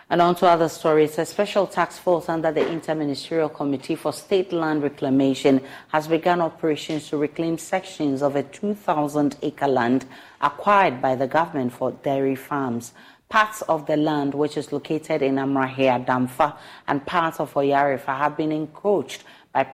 [0.09, 1.17] And on to other stories.
[1.17, 7.07] A special task force under the Interministerial Committee for State Land Reclamation has begun operations
[7.07, 10.05] to reclaim sections of a 2,000 acre land
[10.41, 12.91] acquired by the government for dairy farms.
[13.29, 16.57] Parts of the land, which is located in Amrahia, Damfa,
[16.87, 19.23] and parts of Oyarifa have been encroached
[19.53, 19.71] by.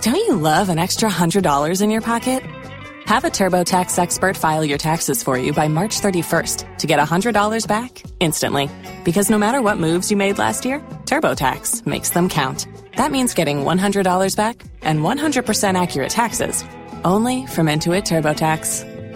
[0.00, 2.42] Don't you love an extra $100 in your pocket?
[3.04, 7.66] Have a TurboTax expert file your taxes for you by March 31st to get $100
[7.66, 8.70] back instantly.
[9.04, 12.68] Because no matter what moves you made last year, TurboTax makes them count.
[12.96, 16.64] That means getting $100 back and 100% accurate taxes
[17.04, 18.89] only from Intuit TurboTax.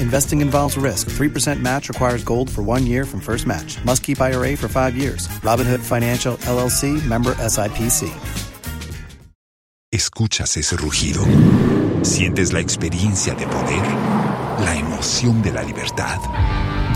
[0.00, 1.10] Investing involves risk.
[1.10, 3.78] 3% match requires gold for one year from first match.
[3.84, 5.28] Must keep IRA for five years.
[5.44, 8.10] Robinhood Financial LLC member SIPC.
[9.92, 11.20] ¿Escuchas ese rugido?
[12.02, 13.82] ¿Sientes la experiencia de poder?
[14.64, 16.18] ¿La emoción de la libertad?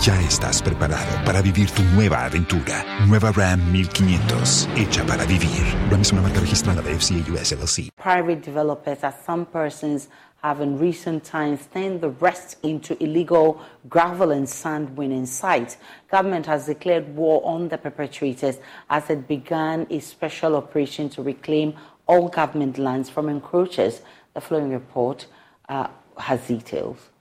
[0.03, 2.85] Ya estás preparado para vivir tu nueva aventura.
[3.07, 5.63] Nueva Ram 1500, hecha para vivir.
[5.89, 7.91] Ram es una marca registrada de FCA US LLC.
[7.97, 10.09] Private developers, as some persons
[10.43, 15.79] have in recent times turned the rest into illegal gravel and sand winning sites.
[16.11, 18.59] Government has declared war on the perpetrators
[18.91, 21.73] as it began a special operation to reclaim
[22.07, 24.03] all government lands from encroachers.
[24.35, 25.29] The following report
[25.69, 25.87] uh,
[26.19, 27.14] has details.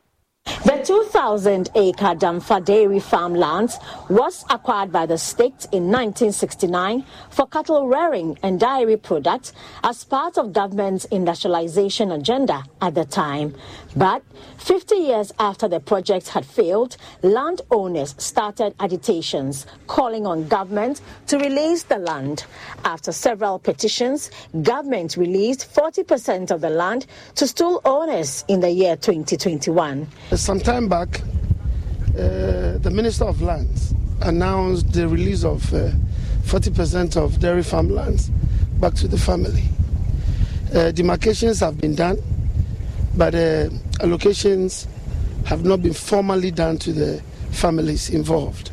[0.63, 3.79] The 2,000 acre Damfa dairy farmlands
[4.09, 10.37] was acquired by the state in 1969 for cattle rearing and dairy products as part
[10.37, 13.55] of government's industrialization agenda at the time.
[13.95, 14.23] But
[14.57, 21.83] 50 years after the project had failed, landowners started agitations calling on government to release
[21.83, 22.45] the land.
[22.83, 24.31] After several petitions,
[24.61, 30.07] government released 40% of the land to stool owners in the year 2021.
[30.35, 31.21] Some time back,
[32.09, 35.91] uh, the Minister of Lands announced the release of uh,
[36.43, 38.29] 40% of dairy farmlands
[38.79, 39.63] back to the family.
[40.73, 42.17] Uh, demarcations have been done,
[43.15, 43.69] but uh,
[43.99, 44.87] allocations
[45.45, 47.21] have not been formally done to the
[47.51, 48.71] families involved.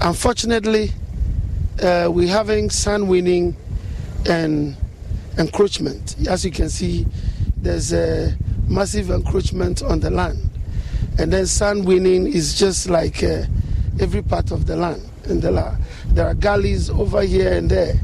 [0.00, 0.92] Unfortunately,
[1.82, 3.56] uh, we're having sand winning
[4.28, 4.76] and
[5.36, 6.14] encroachment.
[6.28, 7.06] As you can see,
[7.56, 8.36] there's a
[8.68, 10.38] massive encroachment on the land.
[11.18, 13.42] And then sand winning is just like uh,
[14.00, 15.02] every part of the land.
[15.24, 15.76] And there are,
[16.08, 17.94] there are gullies over here and there.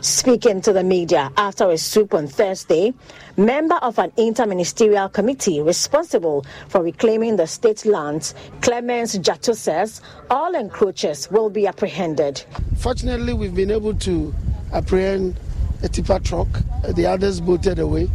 [0.00, 2.94] Speaking to the media after a soup on Thursday,
[3.36, 10.54] member of an interministerial committee responsible for reclaiming the state lands, Clemens Jato says all
[10.54, 12.42] encroachers will be apprehended.
[12.78, 14.34] Fortunately, we've been able to
[14.72, 15.38] apprehend
[15.82, 16.48] a tipper truck.
[16.88, 18.08] The others bolted away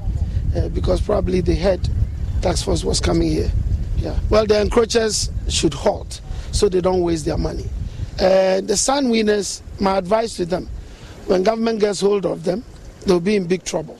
[0.56, 1.88] uh, because probably the head
[2.42, 3.52] tax force was coming here.
[3.98, 4.18] Yeah.
[4.30, 7.66] Well, the encroachers should halt so they don't waste their money.
[8.20, 10.70] Uh, the sand winners, my advice to them,
[11.28, 12.64] when government gets hold of them,
[13.06, 13.98] they'll be in big trouble.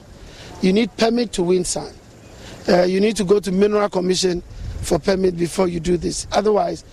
[0.62, 1.94] You need permit to win sand.
[2.68, 4.42] Uh, you need to go to mineral commission
[4.82, 6.26] for permit before you do this.
[6.32, 6.84] Otherwise,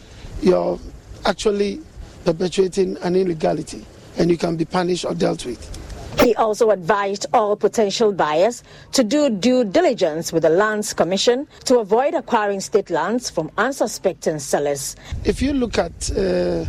[0.41, 0.79] you're
[1.25, 1.81] actually
[2.25, 3.85] perpetuating an illegality
[4.17, 5.82] and you can be punished or dealt with.
[6.23, 8.63] He also advised all potential buyers
[8.93, 14.39] to do due diligence with the Lands Commission to avoid acquiring state lands from unsuspecting
[14.39, 14.95] sellers.
[15.25, 16.63] If you look at uh,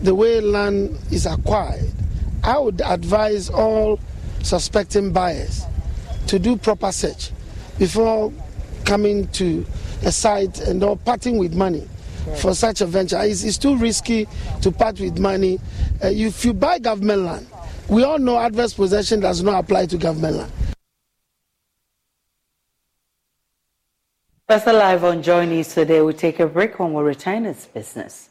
[0.00, 1.92] the way land is acquired,
[2.42, 4.00] I would advise all
[4.42, 5.66] suspecting buyers
[6.28, 7.30] to do proper search
[7.78, 8.32] before
[8.86, 9.66] coming to
[10.02, 11.86] a site and or parting with money
[12.36, 13.20] for such a venture.
[13.20, 14.26] It's, it's, too risky
[14.62, 15.58] to part with money.
[16.02, 17.46] Uh, if you buy government land,
[17.88, 20.52] we all know adverse possession does not apply to government land.
[24.46, 26.00] That's live on Joy News today.
[26.00, 27.44] We take a break when we return.
[27.44, 28.30] It's business.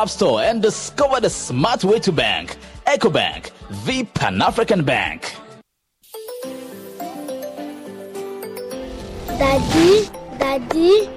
[0.01, 2.57] App Store and discover the smart way to bank.
[2.87, 3.51] EcoBank,
[3.85, 5.35] the Pan African Bank.
[9.27, 11.07] Daddy, Daddy,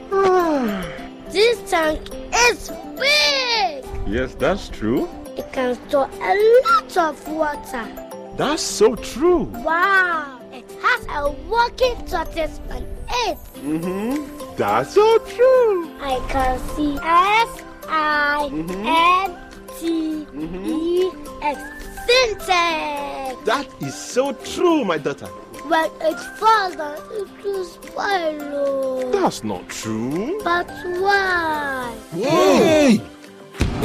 [1.30, 2.70] this tank is
[3.00, 3.86] big.
[4.06, 5.08] Yes, that's true.
[5.38, 7.88] It can store a lot of water.
[8.36, 9.44] That's so true.
[9.64, 13.38] Wow, it has a working tortoise on it.
[13.64, 14.56] Mm-hmm.
[14.56, 15.90] That's so true.
[16.02, 19.36] I can see S I N
[19.78, 21.10] T E
[21.42, 21.60] X
[22.06, 23.44] Sintex.
[23.44, 25.26] That is so true, my daughter.
[25.66, 27.66] When it's father, down, it will
[27.96, 29.10] oh.
[29.12, 30.40] That's not true.
[30.44, 30.68] But
[31.00, 31.96] why?
[32.14, 33.00] Yay!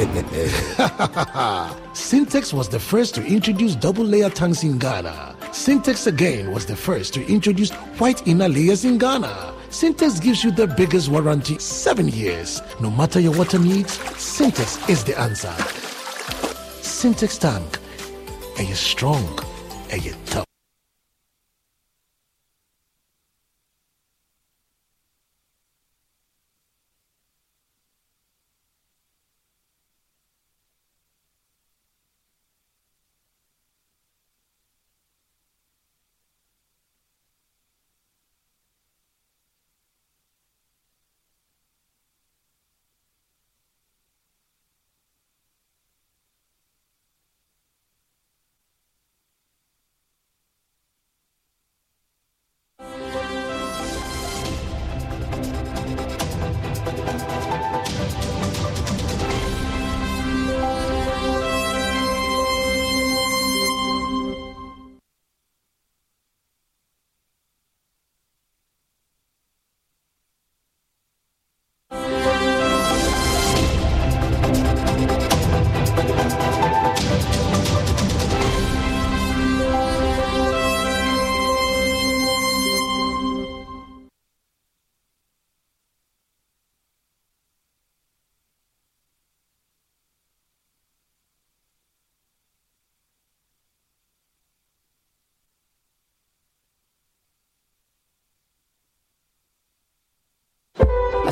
[1.92, 5.36] Sintex was the first to introduce double layer tanks in Ghana.
[5.52, 9.54] Sintex again was the first to introduce white inner layers in Ghana.
[9.70, 12.60] Sintex gives you the biggest warranty, seven years.
[12.80, 15.54] No matter your water needs, Sintex is the answer.
[16.82, 17.78] Sintex tank.
[18.58, 19.24] Are you strong?
[19.92, 20.49] Are you tough?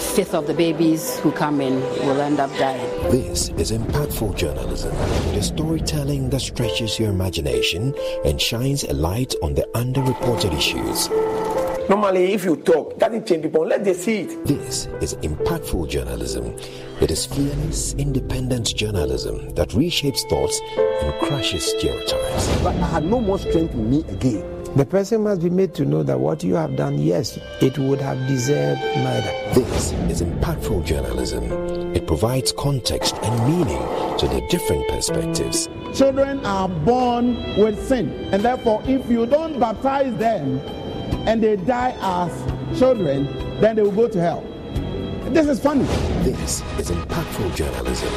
[0.09, 3.11] Fifth of the babies who come in will end up dying.
[3.11, 4.92] This is impactful journalism,
[5.34, 7.94] the storytelling that stretches your imagination
[8.24, 11.09] and shines a light on the underreported issues.
[11.88, 14.44] Normally, if you talk, it doesn't change people Let them see it.
[14.44, 16.54] This is impactful journalism.
[17.00, 22.62] It is fearless, independent journalism that reshapes thoughts and crushes stereotypes.
[22.62, 24.57] But I had no more strength in me again.
[24.79, 28.01] The person must be made to know that what you have done, yes, it would
[28.01, 29.33] have deserved murder.
[29.53, 31.51] This is impactful journalism.
[31.97, 33.83] It provides context and meaning
[34.18, 35.68] to the different perspectives.
[35.93, 40.61] Children are born with sin, and therefore, if you don't baptize them
[41.26, 43.24] and they die as children,
[43.61, 44.43] then they will go to hell.
[45.33, 45.87] This is funny.
[46.22, 48.12] This is impactful journalism.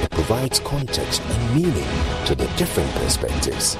[0.00, 3.76] It provides context and meaning to the different perspectives.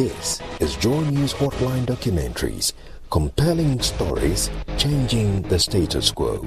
[0.00, 2.72] This is Joy News Hotline Documentaries,
[3.10, 4.48] compelling stories
[4.78, 6.40] changing the status quo.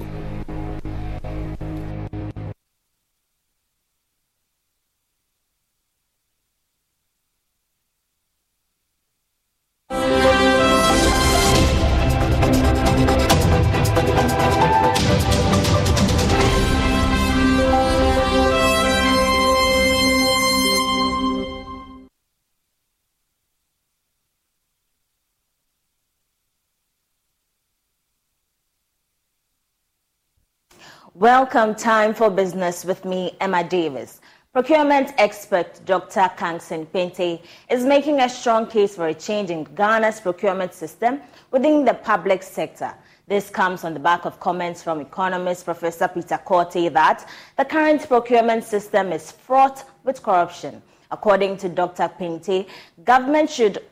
[31.15, 34.19] Welcome, time for business with me, Emma Davis.
[34.51, 36.21] Procurement expert Dr.
[36.35, 37.39] Kangsin Pente
[37.69, 42.41] is making a strong case for a change in Ghana's procurement system within the public
[42.41, 42.91] sector.
[43.27, 48.07] This comes on the back of comments from economist Professor Peter Quartey that the current
[48.07, 50.81] procurement system is fraught with corruption.
[51.11, 52.09] According to Dr.
[52.19, 52.65] Pente,
[53.03, 53.83] government should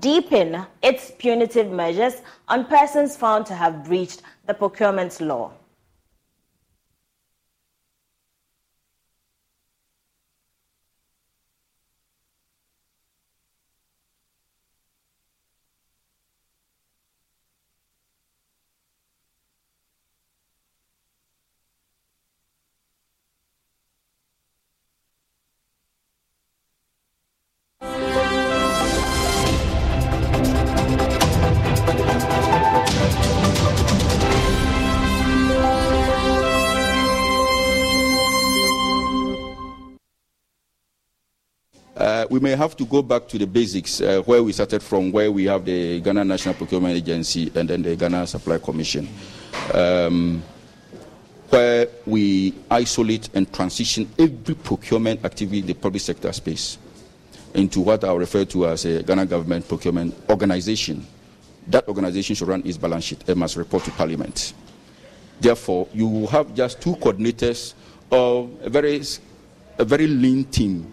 [0.00, 5.50] deepen its punitive measures on persons found to have breached the procurement law.
[42.38, 45.32] We may have to go back to the basics uh, where we started from, where
[45.32, 49.08] we have the Ghana National Procurement Agency and then the Ghana Supply Commission,
[49.74, 50.40] um,
[51.48, 56.78] where we isolate and transition every procurement activity in the public sector space
[57.54, 61.04] into what I refer to as a Ghana Government Procurement Organization.
[61.66, 64.54] That organization should run its balance sheet and must report to Parliament.
[65.40, 67.74] Therefore, you will have just two coordinators
[68.12, 69.02] of a very,
[69.78, 70.92] a very lean team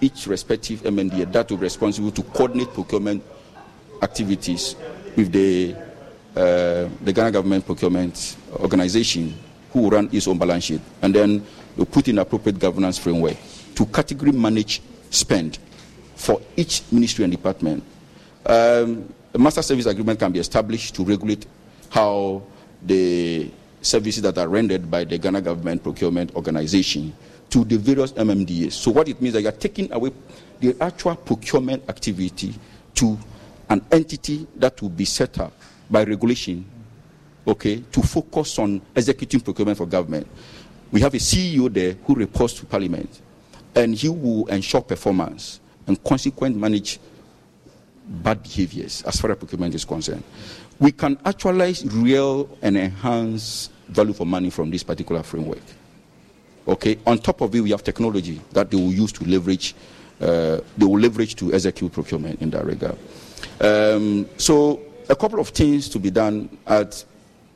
[0.00, 3.22] each respective MMDA that will be responsible to coordinate procurement
[4.02, 4.76] activities
[5.16, 5.74] with the,
[6.36, 9.34] uh, the Ghana Government Procurement Organization,
[9.72, 11.44] who will run its own balance sheet, and then
[11.76, 13.36] we put in appropriate governance framework
[13.74, 15.58] to category manage spend
[16.14, 17.82] for each ministry and department.
[18.44, 21.46] Um, a master service agreement can be established to regulate
[21.90, 22.42] how
[22.82, 27.14] the services that are rendered by the Ghana Government Procurement Organization
[27.50, 28.72] to the various MMDAs.
[28.72, 30.10] So what it means is that you are taking away
[30.60, 32.54] the actual procurement activity
[32.94, 33.18] to
[33.70, 35.52] an entity that will be set up
[35.90, 36.64] by regulation,
[37.46, 40.26] okay, to focus on executing procurement for government.
[40.90, 43.20] We have a CEO there who reports to Parliament,
[43.74, 46.98] and he will ensure performance and consequently manage
[48.06, 50.24] bad behaviors as far as procurement is concerned.
[50.78, 55.62] We can actualize real and enhance value for money from this particular framework.
[56.68, 56.98] Okay.
[57.06, 59.74] On top of it, we have technology that they will use to leverage.
[60.20, 62.98] Uh, they will leverage to execute procurement in that regard.
[63.60, 66.58] Um, so, a couple of things to be done.
[66.66, 67.04] At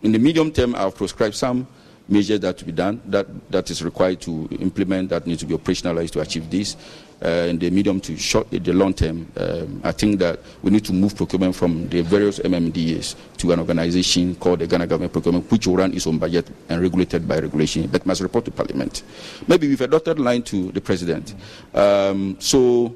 [0.03, 1.67] in the medium term, I've prescribed some
[2.09, 5.55] measures that to be done that that is required to implement that need to be
[5.55, 6.77] operationalized to achieve this
[7.23, 10.93] in the medium to short, the long term, um, I think that we need to
[10.93, 15.67] move procurement from the various MMDAs to an organization called the Ghana Government Procurement, which
[15.67, 19.03] will run its own budget and regulated by regulation, but must report to Parliament.
[19.47, 21.35] Maybe with a dotted line to the President.
[21.75, 22.95] Um, so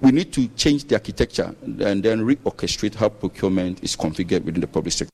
[0.00, 4.66] we need to change the architecture and then reorchestrate how procurement is configured within the
[4.66, 5.12] public sector.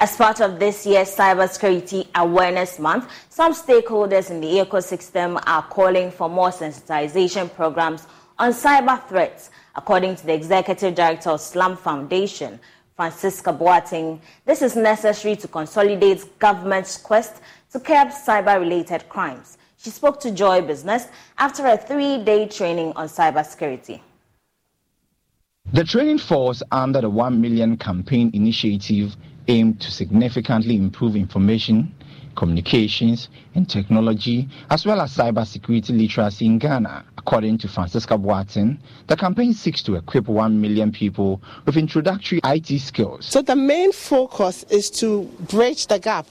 [0.00, 6.12] As part of this year's Cybersecurity Awareness Month, some stakeholders in the ecosystem are calling
[6.12, 8.06] for more sensitization programs
[8.38, 9.50] on cyber threats.
[9.74, 12.60] According to the Executive Director of SLAM Foundation,
[12.94, 17.42] Francisca Boateng, this is necessary to consolidate government's quest
[17.72, 19.58] to curb cyber-related crimes.
[19.78, 24.00] She spoke to Joy Business after a three-day training on cybersecurity.
[25.72, 29.16] The training falls under the 1 Million Campaign Initiative
[29.48, 31.92] aimed to significantly improve information,
[32.36, 37.04] communications, and technology, as well as cybersecurity literacy in Ghana.
[37.16, 38.78] According to Francisca Boateng,
[39.08, 43.26] the campaign seeks to equip 1 million people with introductory IT skills.
[43.26, 46.26] So the main focus is to bridge the gap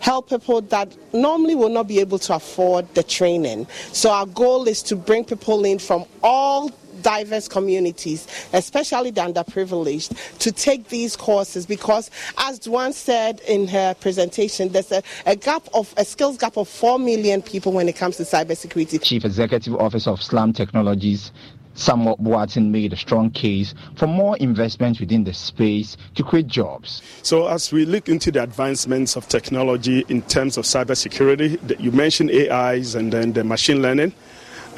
[0.00, 3.66] help people that normally will not be able to afford the training.
[3.92, 6.70] So our goal is to bring people in from all
[7.02, 13.94] diverse communities, especially the underprivileged, to take these courses because, as Duan said in her
[13.94, 17.96] presentation, there's a, a gap of a skills gap of four million people when it
[17.96, 19.02] comes to cybersecurity.
[19.02, 21.32] Chief Executive Officer of SLAM Technologies
[21.74, 27.00] Samuel Boateng made a strong case for more investment within the space to create jobs.
[27.22, 32.30] So, as we look into the advancements of technology in terms of cybersecurity, you mentioned
[32.30, 34.12] AIs and then the machine learning.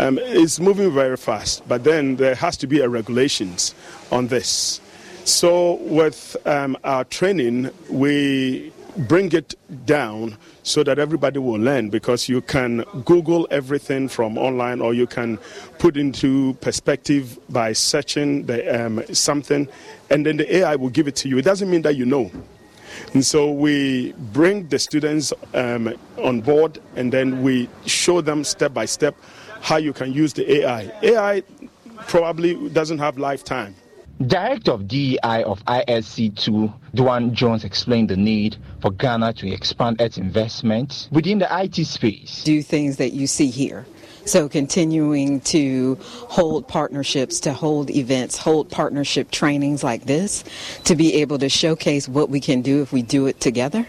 [0.02, 3.72] Um, it's moving very fast, but then there has to be a regulations
[4.10, 4.80] on this.
[5.24, 9.54] So, with um, our training, we bring it
[9.86, 15.06] down so that everybody will learn because you can Google everything from online or you
[15.06, 15.38] can
[15.78, 19.68] put into perspective by searching the, um, something
[20.10, 21.38] and then the AI will give it to you.
[21.38, 22.28] It doesn't mean that you know.
[23.14, 28.74] And so we bring the students um, on board and then we show them step
[28.74, 29.14] by step
[29.62, 30.92] how you can use the AI.
[31.02, 31.42] AI
[32.08, 33.74] probably doesn't have lifetime.
[34.26, 40.18] Director of DEI of ISC2, Duan Jones explained the need for Ghana to expand its
[40.18, 42.44] investment within the IT space.
[42.44, 43.86] Do things that you see here.
[44.24, 50.44] So continuing to hold partnerships, to hold events, hold partnership trainings like this,
[50.84, 53.86] to be able to showcase what we can do if we do it together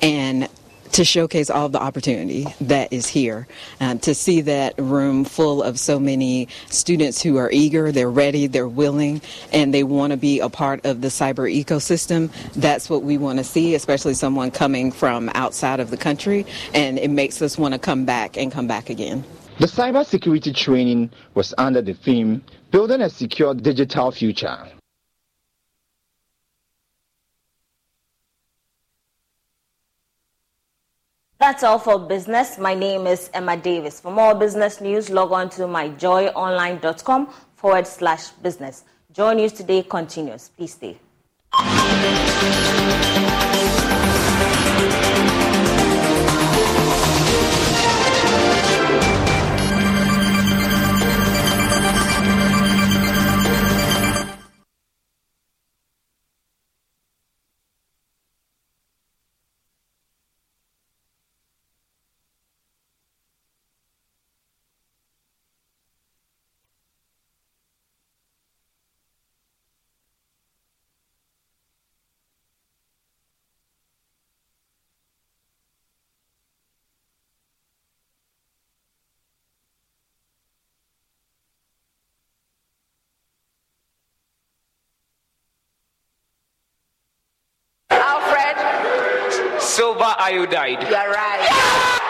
[0.00, 0.48] and
[0.94, 3.48] to showcase all the opportunity that is here.
[3.80, 8.46] Um, to see that room full of so many students who are eager, they're ready,
[8.46, 9.20] they're willing,
[9.52, 12.30] and they want to be a part of the cyber ecosystem.
[12.52, 16.96] That's what we want to see, especially someone coming from outside of the country, and
[16.96, 19.24] it makes us want to come back and come back again.
[19.58, 24.68] The cybersecurity training was under the theme Building a Secure Digital Future.
[31.38, 32.58] That's all for business.
[32.58, 34.00] My name is Emma Davis.
[34.00, 38.84] For more business news, log on to myjoyonline.com forward slash business.
[39.12, 40.50] Joy News Today continues.
[40.56, 40.98] Please stay.
[90.14, 90.82] Silver iodide.
[90.82, 92.00] You're right.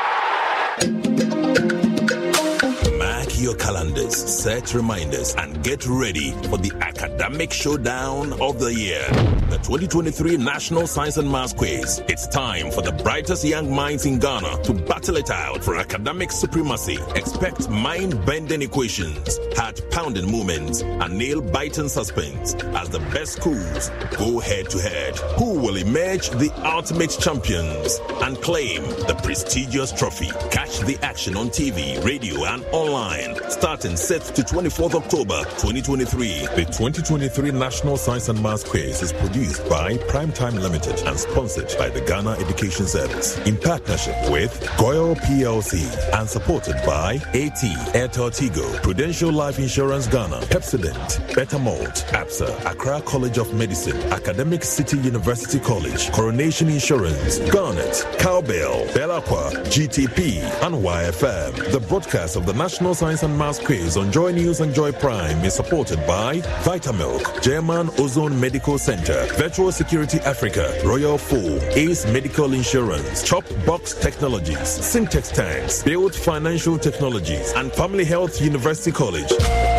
[2.99, 9.07] Mark your calendars, set reminders, and get ready for the academic showdown of the year.
[9.55, 12.03] The 2023 National Science and Maths Quiz.
[12.09, 16.33] It's time for the brightest young minds in Ghana to battle it out for academic
[16.33, 16.99] supremacy.
[17.15, 23.93] Expect mind bending equations, heart pounding moments, and nail biting suspense as the best schools
[24.19, 25.17] go head to head.
[25.39, 30.33] Who will emerge the ultimate champions and claim the prestigious trophy?
[30.51, 36.47] Catch the action on TV, radio, and online starting 6th to 24th October 2023.
[36.57, 41.89] The 2023 National Science and Maths Quiz is produced by Primetime Limited and sponsored by
[41.89, 45.85] the Ghana Education Service in partnership with GOIL PLC
[46.19, 47.61] and supported by AT,
[47.95, 54.99] Airtel Tigo, Prudential Life Insurance Ghana, Pepsodent, Bettermalt, APSA, Accra College of Medicine, Academic City
[54.99, 61.73] University College, Coronation Insurance, Garnet, Cowbell, Belaqua, GTP, and YFM.
[61.73, 65.45] The broadcast of the National Science and Maths Quiz on Joy News and Joy Prime
[65.45, 72.53] is supported by Vitamilk, German Ozone Medical Center, Virtual Security Africa, Royal Full, Ace Medical
[72.53, 79.74] Insurance, Chop Box Technologies, Sintex Tanks, Build Financial Technologies, and Family Health University College.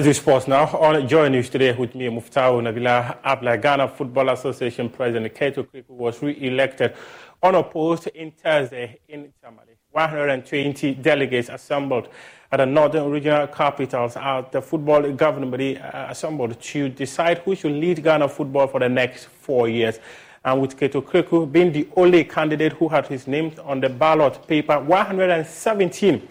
[0.00, 0.64] Let's do sports now.
[0.78, 5.90] On Joy News today with me, Muftau Nabila Abla, Ghana Football Association President Kurt Okraku
[5.90, 6.94] was re-elected
[7.42, 9.76] unopposed in Thursday in Tamale.
[9.90, 12.08] 120 delegates assembled
[12.50, 17.54] at the northern regional capitals at the football governing body uh, assembled to decide who
[17.54, 19.98] should lead Ghana football for the next four years.
[20.46, 24.46] And with Kurt Okraku being the only candidate who had his name on the ballot
[24.48, 26.26] paper, 117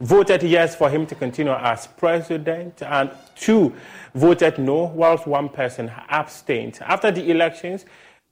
[0.00, 3.72] voted yes for him to continue as president, and two
[4.14, 6.78] voted no, whilst one person abstained.
[6.82, 7.84] After the elections,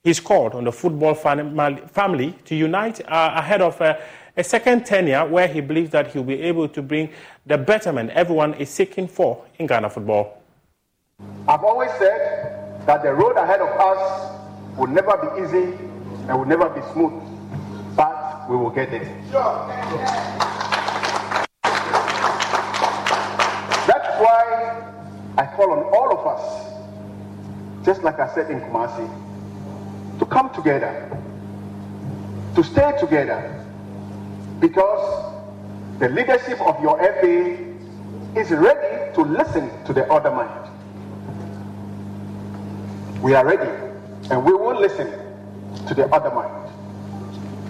[0.03, 3.97] he's called on the football family to unite uh, ahead of uh,
[4.37, 7.11] a second tenure where he believes that he'll be able to bring
[7.47, 10.43] the betterment everyone is seeking for in Ghana football.
[11.47, 14.41] I've always said that the road ahead of us
[14.77, 15.77] will never be easy
[16.29, 17.23] and will never be smooth,
[17.95, 19.23] but we will get there.
[19.31, 20.59] Sure.
[24.23, 24.83] Why
[25.37, 29.09] I call on all of us, just like I said in Kumasi,
[30.19, 31.11] to come together,
[32.55, 33.65] to stay together,
[34.61, 35.35] because
[35.99, 37.59] the leadership of your FA
[38.39, 40.69] is ready to listen to the other mind.
[43.23, 43.71] We are ready,
[44.31, 45.11] and we will listen
[45.87, 46.71] to the other mind.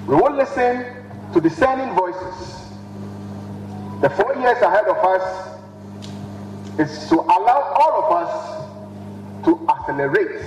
[0.07, 0.85] We will listen
[1.33, 2.69] to discerning voices.
[4.03, 5.52] The four years ahead of us
[6.79, 10.43] is to allow all of us to accelerate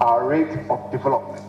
[0.00, 1.42] our rate of development.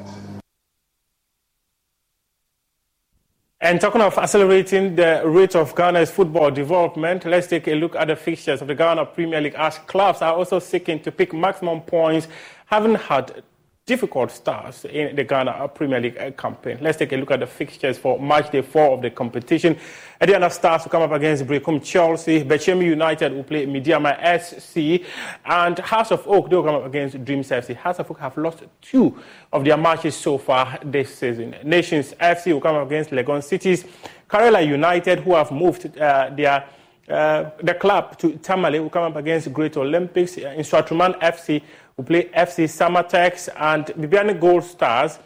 [3.60, 8.08] And talking of accelerating the rate of Ghana's football development, let's take a look at
[8.08, 11.82] the fixtures of the Ghana Premier League as clubs are also seeking to pick maximum
[11.82, 12.28] points,
[12.68, 13.44] having had
[13.88, 16.78] difficult starts in the Ghana Premier League campaign.
[16.82, 19.78] Let's take a look at the fixtures for match day four of the competition.
[20.22, 22.44] Aduana Stars will come up against Berekum Chelsea.
[22.44, 24.12] Bechem United will play Medeama
[24.42, 25.06] SC.
[25.46, 27.76] And Hearts of Oak, they will come up against Dreams FC.
[27.78, 29.18] Hearts of Oak have lost two
[29.54, 31.56] of their matches so far this season.
[31.64, 33.86] Nations FC will come up against Legon Cities.
[34.30, 36.66] Karela United, who have moved uh, their
[37.08, 40.38] Uh, the club to Tamale will come up against Great Olympics.
[40.38, 41.62] Uh, Nsoatreman FC
[41.98, 45.18] will play FC Samatex and Bibiani Gold Stars.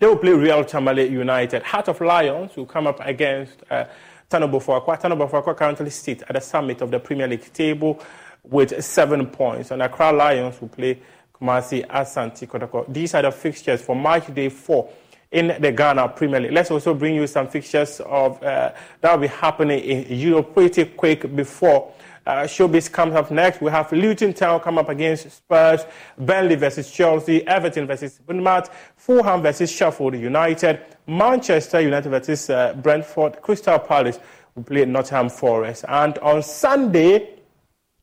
[0.00, 1.62] They will play Real Tamale United.
[1.62, 3.84] Heart of Lions will come up against uh,
[4.28, 5.00] Tano Bofoakwa.
[5.00, 8.02] Tano Bofoakwa currently sit at the summit of the Premier League table
[8.42, 9.70] with seven points.
[9.70, 10.98] And Accra Lions will play
[11.32, 12.92] Kumasi Asante Kotoko.
[12.92, 14.90] These are the fixtures for March Day 4
[15.30, 16.52] in the Ghana Premier League.
[16.52, 18.72] Let's also bring you some fixtures of uh,
[19.02, 21.92] that will be happening in Europe pretty quick before
[22.26, 23.60] uh, Showbiz comes up next.
[23.60, 25.86] We have Luton Town come up against Spurs,
[26.18, 33.40] Burnley versus Chelsea, Everton versus Bournemouth, Fulham versus Sheffield United, Manchester United versus uh, Brentford,
[33.40, 34.18] Crystal Palace
[34.54, 35.84] will play Nottingham Forest.
[35.88, 37.36] And on Sunday,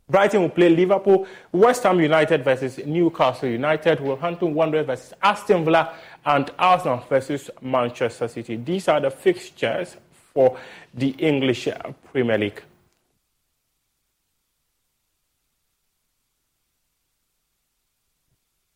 [0.09, 5.95] Brighton will play Liverpool, West Ham United versus Newcastle United, Wolverhampton Wanderers versus Aston Villa,
[6.25, 8.55] and Arsenal versus Manchester City.
[8.55, 9.97] These are the fixtures
[10.33, 10.57] for
[10.93, 11.67] the English
[12.11, 12.61] Premier League.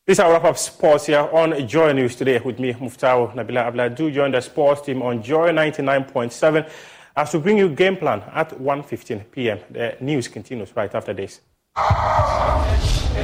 [0.07, 3.89] This is our wrap-up sports here on Joy News today with me, Muftau Nabila Abla.
[3.89, 6.69] Do join the sports team on Joy 99.7
[7.17, 9.59] as we bring you game plan at 1.15 p.m.
[9.69, 11.41] The news continues right after this.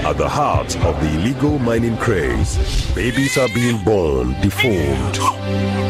[0.01, 2.57] At the heart of the illegal mining craze,
[2.93, 5.15] babies are being born deformed.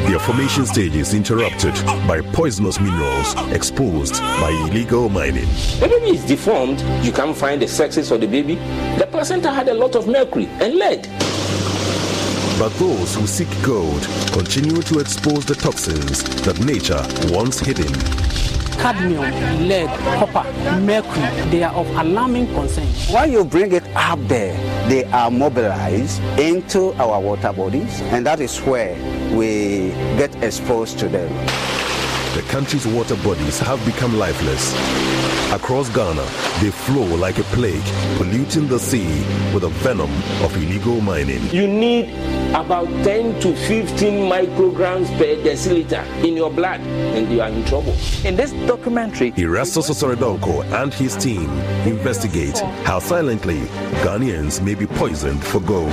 [0.07, 1.73] Their formation stage is interrupted
[2.07, 5.47] by poisonous minerals exposed by illegal mining.
[5.79, 8.55] The baby is deformed, you can't find the sexes of the baby.
[8.99, 11.07] The placenta had a lot of mercury and lead.
[12.59, 17.91] But those who seek gold continue to expose the toxins that nature once hidden
[18.75, 19.31] cadmium,
[19.67, 20.43] lead, copper,
[20.79, 22.87] mercury, they are of alarming concern.
[23.13, 24.55] When you bring it up there,
[24.89, 28.95] they are mobilized into our water bodies, and that is where
[29.35, 31.29] we get exposed to them.
[32.35, 34.73] The country's water bodies have become lifeless.
[35.51, 36.23] Across Ghana,
[36.61, 37.83] they flow like a plague,
[38.17, 39.23] polluting the sea
[39.53, 40.09] with the venom
[40.43, 41.47] of illegal mining.
[41.51, 42.09] You need
[42.55, 47.95] about 10 to 15 micrograms per deciliter in your blood, and you are in trouble.
[48.23, 51.49] In this documentary, Erastus Asare Donkor and his team
[51.85, 53.59] investigate how silently
[54.03, 55.91] Ghanaians may be poisoned for gold.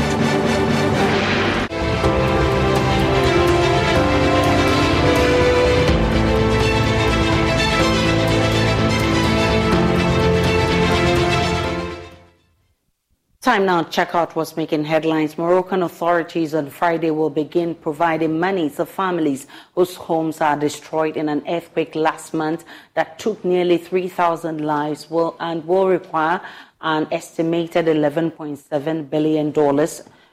[13.43, 15.38] Time now check out what's making headlines.
[15.38, 21.26] Moroccan authorities on Friday will begin providing money to families whose homes are destroyed in
[21.30, 26.38] an earthquake last month that took nearly 3,000 lives will, and will require
[26.82, 29.53] an estimated $11.7 billion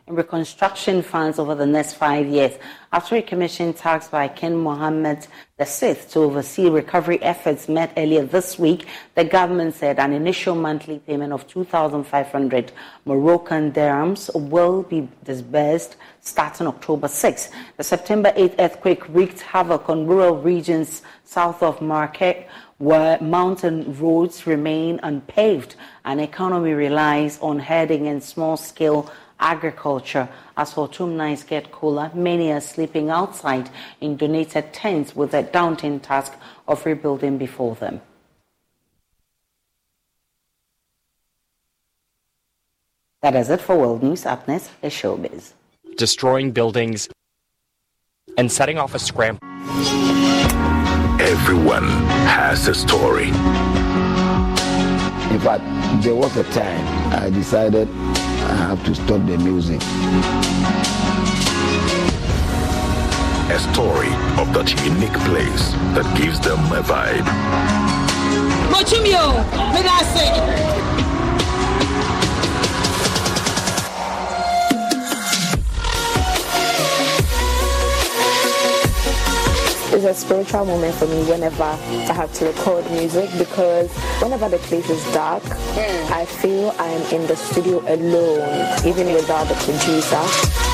[0.08, 2.54] reconstruction funds over the next five years.
[2.92, 5.28] After a commission tasked by King Mohammed
[5.60, 11.00] VI to oversee recovery efforts met earlier this week, the government said an initial monthly
[11.00, 12.72] payment of 2,500
[13.06, 17.50] Moroccan dirhams will be disbursed starting October 6.
[17.76, 22.46] The September 8 earthquake wreaked havoc on rural regions south of Marrakech
[22.78, 30.30] where mountain roads remain unpaved and economy relies on herding and small-scale agriculture.
[30.56, 33.70] As autumn nights get cooler, many are sleeping outside
[34.02, 36.34] in donated tents with the daunting task
[36.68, 38.02] of rebuilding before them.
[43.22, 44.26] That is it for World News.
[44.26, 45.54] Up next is Showbiz.
[45.98, 47.10] Destroying buildings
[48.38, 49.40] and setting off a scramble.
[51.20, 51.88] Everyone
[52.28, 53.28] has a story.
[55.34, 55.64] In fact,
[56.04, 57.90] there was a time I decided
[58.50, 59.82] I have to stop the music.
[63.52, 67.28] A story of that unique place that gives them a vibe.
[68.72, 69.44] Mochimio,
[79.90, 83.90] It's a spiritual moment for me whenever I have to record music because
[84.22, 86.14] whenever the place is dark, hmm.
[86.14, 90.67] I feel I'm in the studio alone, even without the producer.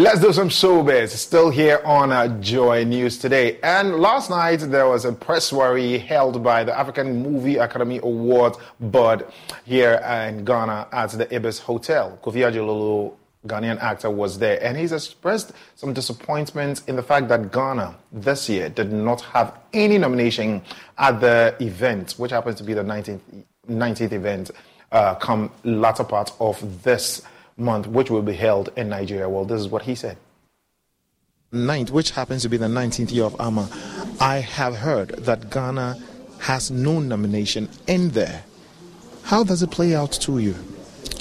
[0.00, 1.10] Let's do some showbiz.
[1.10, 3.58] Still here on uh, Joy News today.
[3.62, 8.56] And last night there was a press worry held by the African Movie Academy Awards
[8.80, 9.26] board
[9.66, 12.18] here in Ghana at the Ibis Hotel.
[12.22, 13.12] Kofi Adjorlolo
[13.46, 18.48] Ghanaian actor, was there, and he's expressed some disappointment in the fact that Ghana this
[18.48, 20.62] year did not have any nomination
[20.96, 23.20] at the event, which happens to be the 19th,
[23.68, 24.50] 19th event,
[24.92, 27.20] uh, come latter part of this
[27.60, 29.28] month, which will be held in Nigeria.
[29.28, 30.16] Well, this is what he said.
[31.52, 35.98] Ninth, which happens to be the 19th year of AMAA, I have heard that Ghana
[36.40, 38.44] has no nomination in there.
[39.24, 40.54] How does it play out to you?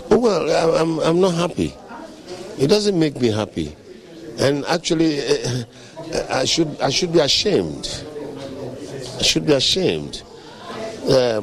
[0.10, 1.74] Well, I'm, I'm not happy.
[2.58, 3.76] It doesn't make me happy.
[4.40, 5.64] And actually, uh,
[6.30, 8.04] I should, I should be ashamed.
[9.20, 10.24] I should be ashamed.
[11.10, 11.42] Uh,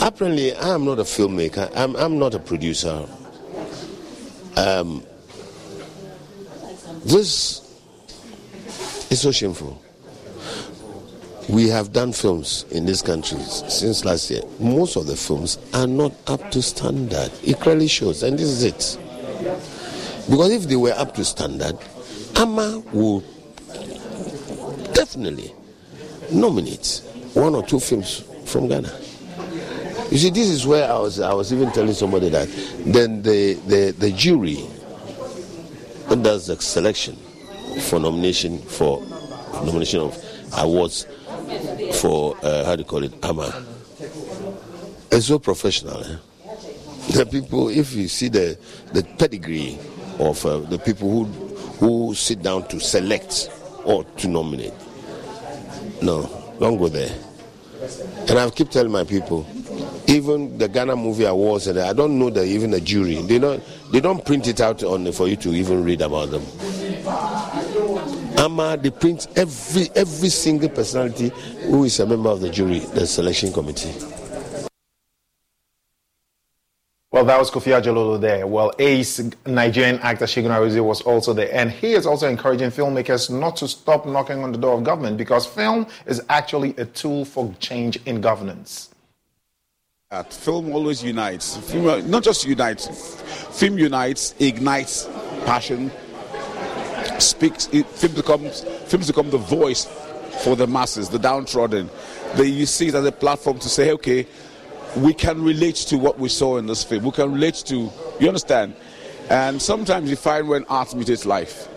[0.00, 3.06] apparently, I'm not a filmmaker, I'm, I'm not a producer.
[4.56, 5.02] Um,
[7.04, 7.60] this
[9.10, 9.80] is so shameful.
[11.48, 14.42] We have done films in this country since last year.
[14.58, 17.30] Most of the films are not up to standard.
[17.42, 18.98] It clearly shows, and this is it.
[20.30, 21.76] Because if they were up to standard,
[22.34, 23.20] AMAA will
[24.94, 25.52] definitely
[26.32, 27.02] nominate
[27.34, 28.92] one or two films from Ghana.
[30.14, 31.18] You see, this is where I was.
[31.18, 32.48] I was even telling somebody that
[32.86, 34.64] then the the, the jury
[36.22, 37.16] does the selection
[37.80, 39.02] for nomination for
[39.64, 40.16] nomination of
[40.56, 41.08] awards
[42.00, 43.60] for uh, how do you call it AMAA.
[45.10, 45.98] It's so professional.
[46.04, 46.16] Eh?
[47.10, 48.56] The people, if you see the
[48.92, 49.80] the pedigree
[50.20, 51.24] of uh, the people who
[51.80, 53.50] who sit down to select
[53.82, 54.74] or to nominate,
[56.02, 57.10] no, don't go there.
[58.28, 59.46] And I keep telling my people,
[60.06, 63.62] even the Ghana Movie Awards, and I don't know that even the jury, they don't
[63.92, 66.42] they don't print it out on for you to even read about them.
[68.36, 71.30] AMAA, they print every every single personality
[71.66, 73.92] who is a member of the jury, the selection committee.
[77.24, 78.46] Well, that was Kofi Adjorlolo there.
[78.46, 81.48] Well, ace Nigerian actor Segun Arinze was also there.
[81.54, 85.16] And he is also encouraging filmmakers not to stop knocking on the door of government
[85.16, 88.90] because film is actually a tool for change in governance.
[90.28, 91.56] Film always unites.
[91.56, 92.88] Film, not just unites,
[93.58, 95.08] film unites, ignites
[95.46, 95.90] passion,
[97.18, 99.86] speaks, it, film becomes, films become the voice
[100.42, 101.88] for the masses, the downtrodden.
[102.34, 104.26] They, you see it as a platform to say, okay,
[104.96, 107.04] we can relate to what we saw in this film.
[107.04, 107.90] We can relate to,
[108.20, 108.74] you understand?
[109.30, 111.68] And sometimes you find when art meets life.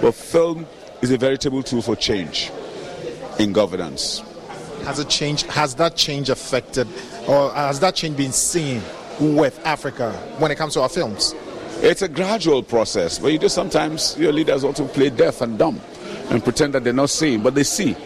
[0.00, 0.66] But film
[1.00, 2.50] is a veritable tool for change
[3.38, 4.22] in governance.
[4.84, 5.46] Has it changed?
[5.46, 6.88] Has that change affected,
[7.28, 8.82] or has that change been seen
[9.20, 11.34] with Africa when it comes to our films?
[11.76, 15.80] It's a gradual process, but you do sometimes your leaders also play deaf and dumb
[16.30, 17.96] and pretend that they're not seeing, but they see.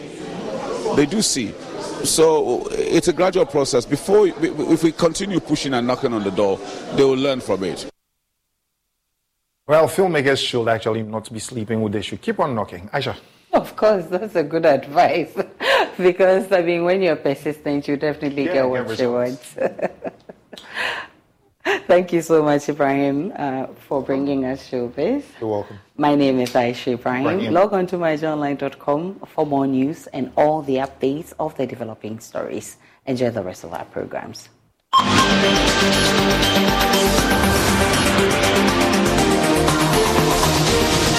[0.96, 1.52] They do see.
[2.06, 3.84] So it's a gradual process.
[3.84, 6.58] Before, if we continue pushing and knocking on the door,
[6.94, 7.90] they will learn from it.
[9.66, 11.90] Well, filmmakers should actually not be sleeping.
[11.90, 12.88] They should keep on knocking.
[12.92, 13.16] Aisha.
[13.52, 15.36] Of course, that's a good advice.
[15.96, 19.40] because, I mean, when you're persistent, you definitely yeah, get what you want.
[21.88, 25.24] Thank you so much, Ibrahim, uh, for bringing us showbiz.
[25.40, 25.80] You're welcome.
[25.98, 27.26] My name is Aisha Ibrahim.
[27.26, 27.54] Ibrahim.
[27.54, 32.76] Log on to myjoyonline.com for more news and all the updates of the developing stories.
[33.06, 34.50] Enjoy the rest of our programs.